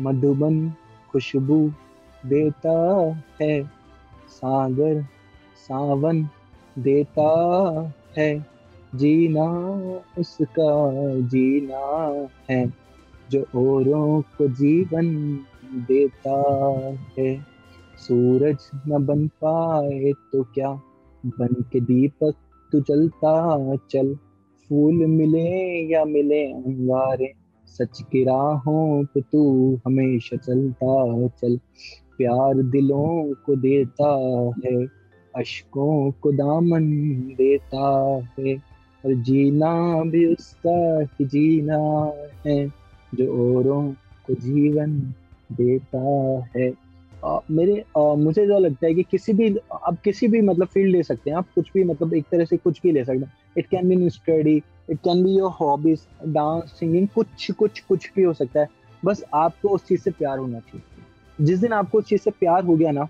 मधुबन 0.00 0.72
खुशबू 1.10 1.72
देता 2.26 2.74
है, 3.40 3.62
सागर 4.28 5.02
सावन 5.56 6.28
देता 6.78 7.30
है, 8.18 8.46
जीना 8.94 9.44
उसका 10.18 10.70
जीना 11.20 12.28
है, 12.50 12.74
जो 13.30 13.40
औरों 13.40 14.22
को 14.22 14.48
जीवन 14.48 15.36
देता 15.74 16.36
है। 17.18 17.46
सूरज 17.98 18.58
न 18.88 19.06
बन 19.06 19.28
पाए 19.28 20.12
तो 20.32 20.42
क्या, 20.42 20.72
बन 21.26 21.64
के 21.72 21.80
दीपक 21.80 22.34
तू 22.72 22.80
चलता 22.80 23.76
चल। 23.76 24.18
फूल 24.72 25.06
मिले 25.06 25.82
या 25.92 26.04
मिले 26.04 26.44
अंगारे? 26.44 27.32
सच 27.66 28.02
की 28.02 28.24
राहों 28.24 29.04
पे 29.04 29.20
तू 29.20 29.74
हमेशा 29.86 30.36
चलता 30.36 31.28
चल। 31.28 31.58
प्यार 32.18 32.62
दिलों 32.62 33.34
को 33.46 33.56
देता 33.56 34.18
है, 34.66 34.86
अशकों 35.36 36.10
को 36.10 36.32
दामन 36.32 36.92
देता 37.16 38.18
है। 38.40 38.54
और 39.06 39.14
जीना 39.14 40.02
भी 40.04 40.26
उसका 40.26 41.02
ही 41.02 41.24
जीना 41.24 42.12
है, 42.46 42.66
जो 43.14 43.56
औरों 43.56 43.92
को 44.26 44.34
जीवन 44.34 45.14
देता 45.52 46.00
है। 46.56 46.81
मेरे 47.24 47.84
आ, 47.96 48.14
मुझे 48.14 48.46
जो 48.46 48.58
लगता 48.58 48.86
है 48.86 48.94
कि 48.94 49.02
किसी 49.02 49.32
भी 49.32 49.56
आप 49.72 49.96
किसी 50.04 50.28
भी 50.28 50.40
मतलब 50.40 50.66
फ़ील्ड 50.66 50.90
ले 50.90 51.02
सकते 51.02 51.30
हैं 51.30 51.36
आप 51.36 51.46
कुछ 51.54 51.70
भी 51.74 51.84
मतलब 51.84 52.14
एक 52.14 52.24
तरह 52.30 52.44
से 52.44 52.56
कुछ 52.56 52.80
भी 52.82 52.92
ले 52.92 53.04
सकते 53.04 53.18
हैं। 53.18 53.32
It 53.58 53.66
can 53.66 53.88
be 53.88 54.10
study 54.10 54.56
it 54.90 54.98
can 54.98 55.22
be 55.24 55.32
your 55.32 55.50
hobbies 55.50 56.06
dance 56.28 56.72
singing 56.78 57.08
कुछ 57.08 57.50
कुछ 57.50 57.80
कुछ 57.80 58.10
भी 58.16 58.22
हो 58.22 58.32
सकता 58.32 58.60
है। 58.60 58.68
बस 59.04 59.24
आपको 59.34 59.68
उस 59.68 59.86
चीज़ 59.86 60.00
से 60.00 60.10
प्यार 60.10 60.38
होना 60.38 60.58
चाहिए। 60.58 61.44
जिस 61.46 61.58
दिन 61.58 61.72
आपको 61.72 61.98
उस 61.98 62.04
चीज़ 62.04 62.20
से 62.20 62.30
प्यार 62.30 62.64
हो 62.64 62.76
गया 62.76 62.90
ना 62.90 63.06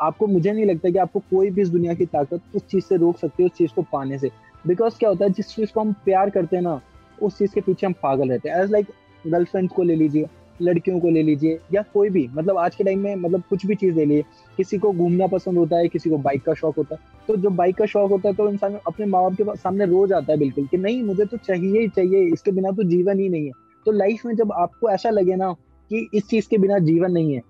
आपको 0.00 0.26
मुझे 0.26 0.52
नहीं 0.52 0.64
लगता 0.66 0.90
कि 0.90 0.98
आपको 0.98 1.20
कोई 1.30 1.50
भी 1.50 1.62
इस 1.62 1.68
दुनिया 1.68 1.94
की 1.94 2.06
ताकत 2.06 2.40
उस 2.56 2.66
चीज़ 2.66 2.84
से 2.84 2.96
रोक 2.96 3.18
सकती 3.18 3.42
है 3.42 3.46
उस 3.46 3.56
चीज़ 3.58 3.70
को 3.76 3.82
पाने 3.92 4.18
से। 4.18 4.30
बिकॉज़ 4.66 4.98
क्या 4.98 5.08
होता 5.08 5.24
है 5.24 5.30
जिस 5.30 5.54
चीज़ 5.54 5.72
को 5.72 5.80
हम 5.80 5.92
प्यार 6.04 6.30
करते 6.30 6.56
हैं 6.56 6.62
ना 6.62 6.80
उस 7.22 7.38
चीज़ 7.38 7.54
के 7.54 7.60
पीछे 7.60 7.86
हम 7.86 7.92
पागल 8.02 8.28
रहते 8.28 8.48
हैं। 8.48 8.62
एज 8.62 8.70
लाइक 8.70 8.86
गर्लफ्रेंड 9.24 9.68
को 9.70 9.82
ले 9.82 9.94
लीजिए। 9.94 10.26
लड़कियों 10.62 10.98
को 11.00 11.10
ले 11.10 11.22
लीजिए 11.22 11.58
या 11.74 11.82
कोई 11.94 12.10
भी 12.10 12.26
मतलब 12.34 12.58
आज 12.58 12.74
के 12.76 12.84
टाइम 12.84 13.00
में 13.00 13.14
मतलब 13.16 13.42
कुछ 13.50 13.66
भी 13.66 13.74
चीज़ 13.74 13.94
ले 13.94 14.04
लीजिए 14.04 14.24
किसी 14.56 14.78
को 14.78 14.92
घूमना 14.92 15.26
पसंद 15.26 15.58
होता 15.58 15.76
है, 15.76 15.88
किसी 15.88 16.10
को 16.10 16.18
बाइक 16.18 16.42
का 16.42 16.54
शौक 16.54 16.76
होता 16.76 16.94
है। 16.94 17.26
तो 17.28 17.36
जो 17.36 17.50
बाइक 17.52 17.76
का 17.76 17.86
शौक 17.86 18.10
होता 18.10 18.28
है 18.28 18.34
तो 18.34 18.48
इंसान 18.48 18.78
अपने 18.86 19.06
माँ 19.06 19.22
बाप 19.22 19.34
के 19.34 19.56
सामने 19.56 19.86
रोज 19.86 20.12
आता 20.12 20.32
है 20.32 20.38
बिल्कुल 20.38 20.66
कि 20.66 20.76
नहीं, 20.76 21.02
मुझे 21.02 21.24
तो 21.24 21.36
चाहिए 21.36 21.80
ही 21.80 21.88
चाहिए, 21.88 22.24
इसके 22.24 22.50
बिना 22.50 22.70
तो 22.70 22.82
जीवन 22.84 23.20
ही 23.20 23.28
नहीं 23.28 23.46
है। 23.46 23.52
तो 23.86 23.92
लाइफ 23.92 24.24
में 24.26 24.34
जब 24.36 24.52
आपको 24.52 24.90
ऐसा 24.90 25.10
लगे 25.10 25.36
ना 25.36 25.52
कि 25.90 26.08
इस 26.14 26.28
चीज़ 26.28 26.48
के 26.48 26.58
बिना 26.58 26.78
जीवन 26.80 27.12
नहीं 27.12 27.34
है 27.34 27.42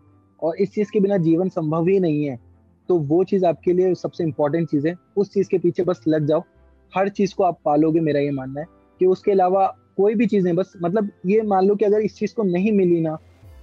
और 0.42 0.56
इस 0.56 0.72
चीज़ 0.74 0.90
के 0.92 1.00
बिना 1.00 1.16
जीवन 1.18 1.48
संभव 1.50 1.86
ही 1.88 1.98
नहीं 2.00 2.24
है 2.24 2.38
तो 2.88 2.98
वो 3.00 3.22
चीज़ 3.24 3.44
आपके 3.46 3.72
लिए 3.72 3.94
सबसे 3.94 4.24
इंपॉर्टेंट 4.24 4.68
चीज़ 4.70 4.86
है। 4.88 4.94
उस 5.16 5.32
चीज़ 5.32 5.48
के 5.48 5.58
पीछे 5.58 5.82
बस 5.82 6.02
लग 6.08 6.26
जाओ। 6.26 6.42
हर 6.92 7.08
चीज़ 7.08 7.34
को 7.34 7.44
आप 7.44 7.58
पालोगे, 7.64 8.00
मेरा 8.00 8.20
ये 8.20 8.30
मानना 8.30 8.60
है 8.60 8.66
कि 9.00 9.06
उसके 9.06 9.32
अलावा 9.32 9.66
कोई 9.98 10.14
भी 10.14 10.26
चीज़ 10.26 10.44
नहीं, 10.44 10.54
बस 10.54 10.72
मतलब 10.82 11.10
ये 11.26 11.42
मान 11.42 11.66
लो 11.66 11.74
कि 11.74 11.84
अगर 11.84 12.00
इस 12.00 12.16
चीज़ 12.16 12.34
को 12.34 12.42
नहीं 12.42 12.72
मिली 12.72 13.00
ना 13.00 13.18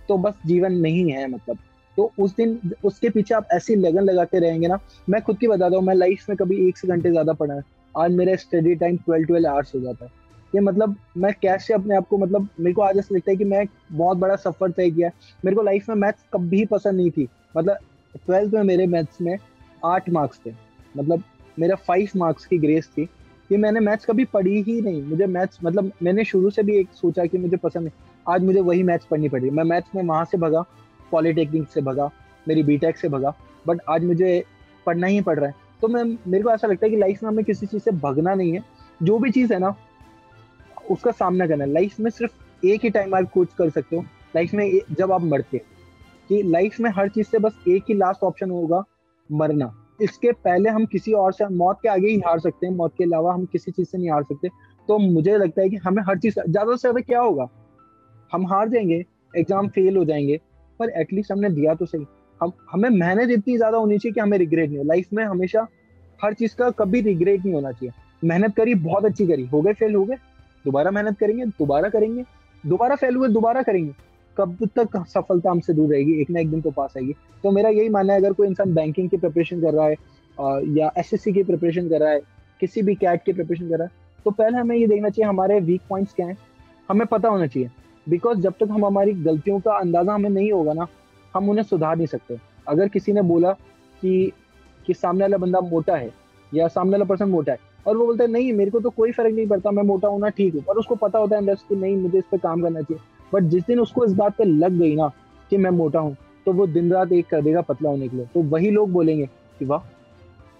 तो 0.09 0.17
बस 0.17 0.33
जीवन 0.45 0.73
नहीं 0.73 1.11
है 1.11 1.27
मतलब। 1.27 1.57
तो 1.97 2.11
उस 2.19 2.35
दिन, 2.35 2.59
उसके 2.83 3.09
पीछे 3.09 3.33
आप 3.35 3.47
ऐसी 3.53 3.75
लगन 3.75 4.03
लगाते 4.03 4.39
रहेंगे 4.39 4.67
ना, 4.67 4.79
मैं 5.09 5.21
खुद 5.21 5.37
की 5.37 5.47
बताता 5.47 5.77
हूँ, 5.77 5.85
मैं 5.85 5.95
लाइफ 5.95 6.25
में 6.29 6.35
कभी 6.37 6.67
एक 6.67 6.77
से 6.77 6.87
घंटे 6.87 7.11
ज़्यादा 7.11 7.33
पढ़ा 7.33 7.53
है। 7.53 7.61
आज 7.95 8.11
मेरा 8.11 8.35
study 8.35 8.75
time 8.75 8.97
twelve 8.97 9.25
twelve 9.25 9.49
hours 9.49 9.73
हो 9.75 9.79
जाता 9.79 10.05
है। 10.05 10.11
ये 10.53 10.61
मतलब 10.61 10.95
मैं 11.17 11.33
कैसे 11.41 11.73
अपने 11.73 11.95
आप 11.95 12.07
को 12.07 12.17
मतलब 12.17 12.47
मेरे 12.59 12.73
को 12.73 12.81
आज 12.81 12.97
ऐसा 12.97 13.15
लगता 13.15 13.31
है 13.31 13.37
कि 13.37 13.45
मैं 13.45 13.65
बहुत 13.91 14.17
बड़ा 14.17 14.35
सफ़र 14.35 14.71
तय 14.71 14.89
किया 14.91 15.09
मेरे 15.45 15.55
को 15.55 15.61
लाइफ 15.61 15.89
में 15.89 15.95
मैथ्स 15.95 16.23
कभी 16.33 16.65
पसंद 16.65 16.97
नहीं 16.97 17.11
थी। 17.11 17.27
मतलब 17.57 17.77
ट्वेल्थ 18.15 18.53
में 18.53 18.63
मेरे 18.63 18.87
मैथ्स 18.87 19.21
में 19.21 19.37
आठ 19.85 20.09
मार्क्स 20.09 20.39
थे। 20.45 20.53
मतलब 20.95 21.23
मेरा 21.59 21.75
फाइव 21.77 22.09
मार्क्स 22.15 22.45
की 22.45 22.57
ग्रेस 22.57 22.87
थी। 22.87 23.07
कि 23.51 23.57
मैंने 23.57 23.79
मैथ्स 23.79 24.05
कभी 24.05 24.25
पढ़ी 24.25 24.61
ही 24.61 24.81
नहीं। 24.81 25.03
मुझे 25.03 25.25
मैथ्स 25.25 25.57
मतलब 25.63 25.91
मैंने 26.03 26.23
शुरू 26.25 26.49
से 26.49 26.63
भी 26.63 26.75
एक 26.77 26.89
सोचा 26.93 27.25
कि 27.25 27.37
मुझे 27.37 27.57
पसंद 27.57 27.87
है 27.87 27.93
आज 28.29 28.43
मुझे 28.43 28.61
वही 28.61 28.83
मैथ्स 28.83 29.05
पढ़नी 29.05 29.29
पड़ी 29.29 29.49
मैं 29.49 29.63
मैथ्स 29.63 29.95
में 29.95 30.03
वहाँ 30.03 30.25
से 30.25 30.37
भगा, 30.37 30.61
पॉलिटेक्निक 31.11 31.69
से 31.69 31.81
भगा, 31.81 32.11
मेरी 32.47 32.63
बीटेक 32.63 32.97
से 32.97 33.09
भगा 33.09 33.35
बट 33.67 33.79
आज 33.89 34.03
मुझे 34.03 34.43
पढ़ना 34.85 35.07
ही 35.07 35.21
पड़ 35.21 35.39
रहा 35.39 35.47
है। 35.47 35.55
तो 35.81 35.87
मैं, 35.87 36.17
मेरे 36.27 36.43
को 36.43 36.49
ऐसा 36.49 36.67
लगता 36.67 36.85
है 36.85 36.89
कि 36.89 36.97
लाइफ 36.97 37.23
में 37.23 37.29
हमें 37.29 37.45
किसी 37.45 37.65
चीज़ 37.65 37.83
से 37.83 37.91
भगना 37.91 38.33
नहीं 38.33 38.53
है। 38.53 38.63
जो 39.03 39.19
भी 39.19 39.31
चीज़ 39.31 39.53
है 39.53 39.59
ना, 39.59 39.75
उसका 40.91 41.11
सामना 41.11 41.47
करना 41.47 41.63
है। 41.63 41.69
लाइफ 41.71 41.99
में 41.99 42.11
सिर्फ़ 42.11 42.65
एक 42.65 42.81
ही 42.83 42.89
टाइम 42.89 43.15
आप 43.15 43.31
कुछ 43.31 43.53
कर 43.57 43.69
सकते 43.69 43.95
हो। 43.95 44.01
लाइफ 44.35 44.53
में 44.53 44.81
जब 44.91 45.11
आप 45.11 45.21
मरते 45.21 45.61
कि 46.29 46.43
लाइफ 46.43 46.79
में 46.79 46.91
हर 46.91 47.09
चीज़ 47.09 47.27
से 47.27 47.39
बस 47.39 47.51
एक 47.67 47.83
ही 47.89 47.93
लास्ट 47.93 48.23
ऑप्शन 48.23 48.51
होगा, 48.51 48.83
मरना। 49.31 49.80
इसके 49.99 50.31
पहले 50.31 50.69
हम 50.69 50.85
किसी 50.85 51.13
और 51.13 51.33
से 51.33 51.47
मौत 51.47 51.79
के 51.81 51.89
आगे 51.89 52.07
ही 52.07 52.19
हार 52.19 52.39
सकते 52.39 52.67
हैं, 52.67 52.73
मौत 52.73 52.93
के 52.97 53.03
अलावा 53.03 53.33
हम 53.33 53.45
किसी 53.45 53.71
चीज़ 53.71 53.87
से 53.87 53.97
नहीं 53.97 54.11
हार 54.11 54.23
सकते। 54.23 54.49
तो 54.87 54.97
मुझे 54.97 55.37
लगता 55.37 55.61
है 55.61 55.69
कि 55.69 55.75
हमें 55.75 56.03
हर 56.03 56.17
चीज़, 56.17 56.39
ज़्यादा 56.49 56.71
से 56.71 56.77
ज़्यादा 56.77 57.01
क्या 57.01 57.19
होगा? 57.21 57.47
हम 58.31 58.47
हार 58.47 58.69
जाएँगे, 58.69 59.05
एग्ज़ाम 59.37 59.67
फेल 59.67 59.97
हो 59.97 60.05
जाएँगे, 60.05 60.39
पर 60.79 60.89
एटलीस्ट 60.89 61.31
हमने 61.31 61.49
दिया 61.49 61.73
तो 61.73 61.85
सही। 61.85 62.05
हम, 62.41 62.51
हमें 62.71 62.89
मेहनत 62.89 63.29
इतनी 63.29 63.57
ज़्यादा 63.57 63.77
होनी 63.77 63.97
चाहिए 63.97 64.13
कि 64.13 64.19
हमें 64.19 64.37
रिग्रेट 64.37 64.69
नहीं 64.69 64.77
हो। 64.77 64.83
लाइफ 64.83 65.07
में 65.13 65.23
हमेशा 65.25 65.67
हर 66.19 66.33
चीज़ 66.33 66.55
का 66.55 66.69
कभी 66.69 67.01
रिग्रेट 67.01 67.45
नहीं 67.45 67.53
होना 67.53 67.71
चाहिए। 67.71 67.93
मेहनत 68.23 68.55
करी, 68.55 68.75
बहुत 68.75 69.05
अच्छी 69.05 69.27
करी। 69.27 69.45
हो 69.45 69.61
गए 69.61 69.73
फेल 69.73 69.95
हो 69.95 70.03
गए, 70.05 70.15
दोबारा 70.65 70.91
मेहनत 70.91 71.17
करेंगे, 71.19 71.45
दोबारा 71.45 71.89
करेंगे, 71.89 72.23
दोबारा 72.63 72.95
फेल 72.95 73.15
हुए, 73.15 73.27
दोबारा 73.29 73.61
करेंगे। 73.61 73.91
कब 74.37 74.67
तक 74.77 74.97
सफलता 75.07 75.51
हमसे 75.51 75.73
दूर 75.73 75.89
रहेगी? 75.89 76.19
एक 76.21 76.29
ना 76.29 76.39
एक 76.39 76.49
दिन 76.51 76.61
तो 76.61 76.71
पास 76.71 76.93
आएगी। 76.97 77.13
तो 77.43 77.51
मेरा 77.51 77.69
यही 77.69 77.89
मानना 77.89 78.13
है, 78.13 78.19
अगर 78.19 78.33
कोई 78.33 78.47
इंसान 78.47 78.73
बैंकिंग 78.73 79.09
की 79.09 79.17
प्रिपरेशन 79.17 79.61
कर 79.61 79.73
रहा 79.73 79.85
है 79.85 79.95
या 80.69 80.91
एसएससी 80.97 81.33
की 81.33 81.43
प्रिपरेशन 81.43 81.89
कर 81.89 81.99
रहा 81.99 82.11
है, 82.11 82.21
किसी 82.61 82.81
भी 82.81 82.95
कैट 82.95 83.23
की 83.23 83.33
प्रिपरेशन 83.33 83.69
कर 83.69 83.77
रहा 83.77 83.85
है 83.85 83.99
तो 84.25 84.31
पहले 84.31 84.57
हमें 84.57 84.75
ये 84.75 84.87
देखना 84.87 85.09
चाहिए, 85.09 85.27
हमारे 85.29 85.59
वीक 85.61 85.81
पॉइंट्स 85.89 86.13
क्या 86.13 86.27
हैं? 86.27 86.37
हमें 86.89 87.05
पता 87.07 87.29
होना 87.29 87.47
चाहिए। 87.47 87.69
बिकॉज़ 88.07 88.39
जब 88.39 88.53
तक 88.53 88.67
हम 88.71 88.85
हमारी 88.85 89.13
गलतियों 89.15 89.59
का 89.59 89.73
अंदाज़ा 89.73 90.13
हमें 90.13 90.29
नहीं 90.29 90.51
होगा 90.51 90.73
ना, 90.73 90.87
हम 91.33 91.49
उन्हें 91.49 91.63
सुधार 91.63 91.95
नहीं 91.97 92.07
सकते। 92.07 92.37
अगर 92.67 92.87
किसी 92.87 93.13
ने 93.13 93.21
बोला 93.23 93.51
कि 94.01 94.31
कि 94.85 94.93
सामने 94.93 95.23
वाला 95.23 95.37
बंदा 95.37 95.59
मोटा 95.61 95.95
है, 95.95 96.09
या 96.51 96.67
सामने 96.67 96.91
वाला 96.91 97.05
पर्सन 97.05 97.29
मोटा 97.29 97.51
है, 97.51 97.59
और 97.87 97.97
वो 97.97 98.05
बोलता 98.05 98.23
है, 98.23 98.29
नहीं, 98.31 98.53
मेरे 98.53 98.71
को 98.71 98.79
तो 98.79 98.89
कोई 98.89 99.11
फ़र्क 99.11 99.33
नहीं 99.35 99.47
पड़ता, 99.47 99.71
मैं 99.71 99.83
मोटा 99.83 100.07
होना 100.07 100.29
ठीक 100.29 100.55
हूँ। 100.55 100.63
पर 100.63 100.77
उसको 100.77 100.95
पता 100.95 101.19
होता 101.19 101.35
है 101.35 101.41
अंदर 101.41 101.55
कि 101.69 101.75
नहीं, 101.75 101.95
मुझे 101.97 102.17
इस 102.17 102.25
पर 102.31 102.37
काम 102.37 102.61
करना 102.61 102.81
चाहिए। 102.81 103.01
बट 103.33 103.43
जिस 103.45 103.65
दिन 103.67 103.79
उसको 103.79 104.05
इस 104.05 104.13
बात 104.13 104.37
पर 104.37 104.45
लग 104.45 104.77
गई 104.79 104.95
ना 104.95 105.11
कि 105.51 105.57
मैं 105.57 105.69
मोटा 105.71 105.99
हूँ 105.99 106.15
तो 106.45 106.53
वो 106.53 106.67
दिन 106.69 106.91
रात 106.93 107.11
एक 107.11 107.27
कर 107.29 107.41
देगा 107.41 107.61
पतला 107.61 107.89
होने 107.89 108.07
के 108.07 108.17
लिए। 108.17 108.25
तो 108.25 108.41
वही 108.41 108.71
लोग 108.71 108.91
बोलेंगे 108.91 109.25
कि 109.59 109.65
वाह, 109.65 109.81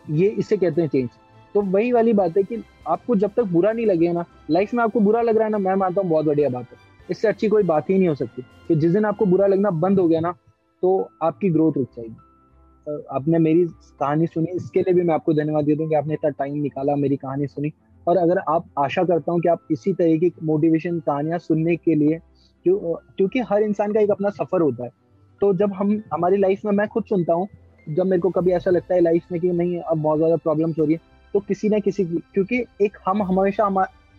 ये 0.10 0.28
इसे 0.30 0.58
कहते 0.58 0.82
हैं 0.82 0.90
चेंज 0.90 1.10
तो 1.56 1.62
वही 1.64 1.92
वाली 1.92 2.14
बात 2.14 2.38
है 2.38 2.44
कि 2.44 2.64
आपको 2.88 3.16
जब 3.16 3.32
तक 3.38 3.44
बुरा 3.46 3.72
नहीं 3.72 3.86
लगे 3.86 4.12
ना 4.14 4.26
लाइफ 4.52 4.74
में 4.74 4.84
आपको 4.84 5.00
बुरा 5.00 5.22
लग 5.22 5.38
रहा 5.38 5.46
है 5.46 5.52
ना, 5.52 5.58
मैं 5.58 5.76
मानता 5.76 6.02
हूँ 6.02 6.10
बहुत 6.10 6.26
बढ़िया 6.26 6.50
बात 6.50 6.66
है। 6.72 6.78
इससे 7.10 7.28
अच्छी 7.28 7.48
कोई 7.50 7.64
बात 7.64 7.90
ही 7.90 7.98
नहीं 7.98 8.08
हो 8.08 8.16
सकती 8.16 8.42
कि 8.68 8.76
जिस 8.76 8.92
दिन 8.92 9.06
आपको 9.06 9.26
बुरा 9.26 9.48
लगना 9.48 9.70
बंद 9.72 10.00
हो 10.00 10.08
गया 10.08 10.20
ना 10.20 10.32
तो 10.84 11.10
आपकी 11.24 11.50
ग्रोथ 11.50 11.78
रुक 11.78 11.88
जाएगी। 11.98 12.16
आपने 13.12 13.40
मेरी 13.40 13.66
कहानी 14.00 14.28
सुनी, 14.28 14.48
इसके 14.48 14.82
लिए 14.82 14.94
भी 14.94 15.02
मैं 15.02 15.14
आपको 15.16 15.34
धन्यवाद 15.34 15.66
दे 15.66 15.76
दूँ 15.76 15.88
कि 15.90 15.96
आपने 15.96 16.14
इतना 16.14 16.30
टाइम 16.30 16.56
निकाला, 16.56 16.96
मेरी 16.96 17.16
कहानी 17.18 17.48
सुनी। 17.48 17.72
और 18.08 18.18
अगर 18.18 18.38
आप 18.50 18.66
आशा 18.80 19.04
करता 19.04 19.32
हूँ 19.32 19.42
कि 19.42 19.50
आप 19.50 19.68
इसी 19.72 19.94
तरह 19.94 20.18
की 20.18 20.32
मोटिवेशन 20.44 21.00
कहानियाँ 21.00 21.40
सुनने 21.40 21.76
के 21.76 21.96
लिए 21.96 22.20
क्यों, 22.66 22.78
क्योंकि 23.18 23.40
हर 23.42 23.64
इंसान 23.64 23.94
का 23.94 24.00
एक 24.00 24.12
अपना 24.12 24.30
सफ़र 24.32 24.62
होता 24.62 24.84
है। 24.84 24.92
तो 25.42 25.54
जब 25.54 25.74
हम, 25.74 26.02
हमारी 26.14 26.38
लाइफ 26.38 26.66
में 26.66 26.72
मैं 26.72 26.88
खुद 26.88 27.04
सुनता 27.04 27.34
हूँ, 27.34 27.48
जब 27.88 28.06
मेरे 28.06 28.22
को 28.22 28.30
कभी 28.32 28.52
ऐसा 28.52 28.72
लगता 28.72 28.96
है 28.96 29.02
लाइफ 29.02 29.32
में 29.32 29.40
कि 29.42 29.52
नहीं, 29.52 29.80
अब 29.80 29.98
बहुत 29.98 30.18
ज़्यादा 30.18 30.36
प्रॉब्लम्स 30.38 30.80
हो 30.80 30.84
रही 30.84 30.94
है 30.94 31.10
तो 31.34 31.40
किसी 31.40 31.70
न 31.70 31.80
किसी 31.80 32.06
की, 32.06 32.18
क्योंकि 32.34 32.64
एक 32.82 32.98
हम 33.08 33.24
हमेशा 33.24 33.66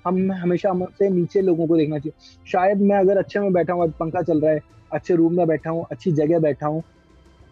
हम 0.05 0.33
हमेशा 0.33 0.71
हमसे 0.71 1.09
नीचे 1.11 1.41
लोगों 1.43 1.67
को 1.67 1.77
देखना 1.77 1.99
चाहिए। 1.99 2.47
शायद 2.47 2.81
मैं 2.81 2.97
अगर 2.97 3.19
अच्छे 3.19 3.41
में 3.41 3.53
बैठा 3.53 3.73
हूँ, 3.73 3.89
पंखा 3.91 4.23
चल 4.23 4.41
रहा 4.41 4.53
है, 4.53 4.61
अच्छे 4.91 5.15
रूम 5.15 5.37
में 5.37 5.47
बैठा 5.47 5.71
हूँ, 5.71 5.85
अच्छी 5.91 6.13
जगह 6.13 6.39
बैठा 6.41 6.67
हूँ, 6.67 6.83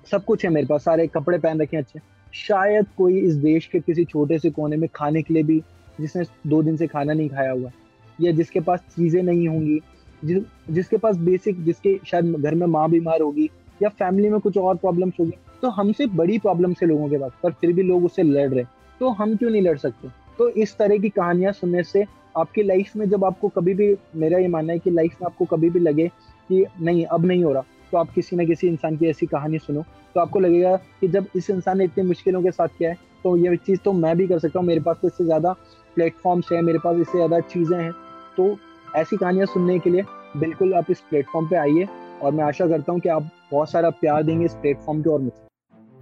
सब 0.07 0.24
कुछ 0.24 0.44
है 0.44 0.50
मेरे 0.50 0.66
पास, 0.66 0.85
सारे 0.85 1.07
कपड़े 1.09 1.38
पहन 1.38 1.61
रखे 1.61 1.76
हैं 1.76 1.83
अच्छे। 1.85 2.00
शायद 2.35 2.87
कोई 2.96 3.18
इस 3.18 3.35
देश 3.37 3.66
के 3.66 3.81
किसी 3.81 4.05
छोटे 4.05 4.38
से 4.38 4.50
कोने 4.50 4.76
में 4.76 4.88
खाने 4.94 5.22
के 5.22 5.35
लिए 5.35 5.42
भी, 5.42 5.62
जिसने 6.00 6.24
दो 6.46 6.62
दिन 6.62 6.76
से 6.76 6.87
खाना 6.87 7.12
नहीं 7.12 7.29
खाया 7.29 7.53
हुआ 7.53 7.70
या 8.18 8.33
जिसके 8.33 8.61
पास 8.61 8.81
चीज़ें 8.90 9.22
नहीं 9.22 9.48
होंगी 9.48 9.81
जिस, 10.22 10.42
जिसके 10.70 10.96
पास 10.96 11.16
बेसिक 11.18 11.64
जिसके 11.64 11.98
शायद 12.06 12.35
घर 12.35 12.54
में 12.54 12.66
माँ 12.68 12.88
बीमार 12.90 13.22
होगी 13.22 13.48
या 13.80 13.88
फैमिली 13.90 14.28
में 14.28 14.40
कुछ 14.40 14.59
और 14.59 14.76
प्रॉब्लम्स 14.76 15.20
होगी 15.20 15.33
तो 15.62 15.68
हमसे 15.70 16.06
बड़ी 16.09 16.38
प्रॉब्लम 16.38 16.72
है 16.72 16.88
लोगों 16.88 17.09
के 17.09 17.18
पास, 17.18 17.33
पर 17.42 17.52
फिर 17.52 17.72
भी 17.72 17.83
लोग 17.83 18.04
उससे 18.04 18.22
लड़ 18.22 18.48
रहे। 18.48 18.64
तो 19.00 19.09
हम 19.11 19.35
क्यों 19.37 19.50
नहीं 19.50 19.62
लड़ 19.62 19.76
सकते? 19.78 20.09
तो 20.38 20.48
इस 20.50 20.76
तरह 20.76 20.98
की 20.98 21.09
कहानियाँ 21.11 21.52
सुनने 21.52 21.83
से 21.83 22.04
आपकी 22.37 22.62
लाइफ 22.62 22.96
में 22.96 23.09
जब 23.11 23.24
आपको 23.24 23.48
कभी 23.48 23.74
भी, 23.74 23.94
मेरा 24.16 24.38
ये 24.38 24.48
मानना 24.48 24.72
है 24.72 24.78
कि 24.78 24.90
लाइफ 24.90 25.16
में 25.20 25.26
आपको 25.26 25.44
कभी 25.46 25.70
भी 25.70 25.80
लगे 25.80 26.09
कि 26.50 26.64
नहीं, 26.80 27.04
अब 27.06 27.26
नहीं 27.26 27.44
हो 27.44 27.52
रहा 27.52 27.64
तो 27.92 27.98
आप 27.98 28.11
किसी 28.14 28.37
न 28.37 28.46
किसी 28.46 28.66
इंसान 28.68 28.96
की 28.96 29.06
ऐसी 29.06 29.26
कहानी 29.26 29.59
सुनो। 29.59 29.83
तो 30.14 30.20
आपको 30.20 30.40
लगेगा 30.40 30.76
कि 31.00 31.09
जब 31.09 31.26
इस 31.37 31.50
इंसान 31.50 31.78
ने 31.78 31.85
इतनी 31.85 32.04
मुश्किलों 32.04 32.42
के 32.42 32.50
साथ 32.50 32.68
किया 32.78 32.90
है 32.90 32.96
तो 33.24 33.37
ये 33.37 33.56
चीज़ 33.56 33.80
तो 33.85 33.92
मैं 33.92 34.16
भी 34.16 34.26
कर 34.26 34.38
सकता 34.38 34.59
हूँ, 34.59 34.66
मेरे 34.66 34.80
पास 34.80 34.96
तो 35.02 35.09
इससे 35.09 35.24
ज़्यादा 35.24 35.52
प्लेटफॉर्म्स 35.96 36.52
है, 36.52 36.62
मेरे 36.62 36.78
पास 36.78 36.96
इससे 36.98 37.18
ज़्यादा 37.18 37.40
चीज़ें 37.42 37.78
हैं। 37.78 37.92
तो 38.37 38.56
ऐसी 38.96 39.16
कहानियाँ 39.16 39.46
सुनने 39.46 39.79
के 39.79 39.90
लिए 39.90 40.03
बिल्कुल 40.37 40.74
आप 40.74 40.90
इस 40.90 41.00
प्लेटफॉर्म 41.00 41.46
पे 41.48 41.57
आइए 41.57 41.87
और 42.22 42.33
मैं 42.33 42.44
आशा 42.44 42.66
करता 42.66 42.92
हूँ 42.92 43.00
कि 43.00 43.09
आप 43.09 43.31
बहुत 43.53 43.70
सारा 43.70 43.90
प्यार 43.90 44.22
देंगे 44.22 44.44
इस 44.44 44.55
प्लेटफॉर्म 44.55 45.03
पे 45.03 45.11
और 45.11 45.20
मुझे 45.20 45.48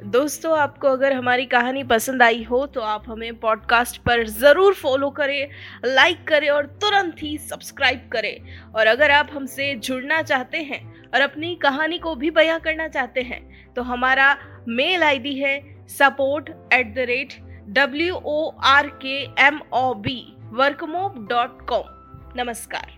दोस्तों, 0.04 0.58
आपको 0.58 0.88
अगर 0.88 1.12
हमारी 1.12 1.46
कहानी 1.46 1.82
पसंद 1.84 2.22
आई 2.22 2.42
हो 2.42 2.66
तो 2.66 2.80
आप 2.80 3.04
हमें 3.08 3.38
पॉडकास्ट 3.40 4.00
पर 4.02 4.26
ज़रूर 4.26 4.74
फॉलो 4.74 5.10
करें 5.10 5.48
लाइक 5.86 6.26
करें 6.28 6.48
और 6.48 6.66
तुरंत 6.82 7.22
ही 7.22 7.36
सब्सक्राइब 7.38 8.08
करें। 8.12 8.72
और 8.72 8.86
अगर 8.86 9.10
आप 9.10 9.28
हमसे 9.32 9.74
जुड़ना 9.74 10.22
चाहते 10.22 10.58
हैं 10.58 10.80
और 11.14 11.20
अपनी 11.20 11.54
कहानी 11.54 11.98
को 11.98 12.14
भी 12.14 12.30
बयां 12.30 12.58
करना 12.60 12.88
चाहते 12.88 13.22
हैं 13.22 13.42
तो 13.74 13.82
हमारा 13.82 14.34
मेल 14.68 15.02
आईडी 15.02 15.34
है 15.34 15.58
support 15.88 16.50
at 16.72 16.94
the 16.94 17.08
rate 17.08 17.38
W 17.68 18.14
O 18.14 18.50
R 18.64 18.88
K 19.04 19.20
M 19.46 19.60
O 19.72 19.94
B 19.94 20.20
workmob 20.52 21.26
dot 21.30 21.68
com 21.68 21.97
नमस्कार. 22.36 22.97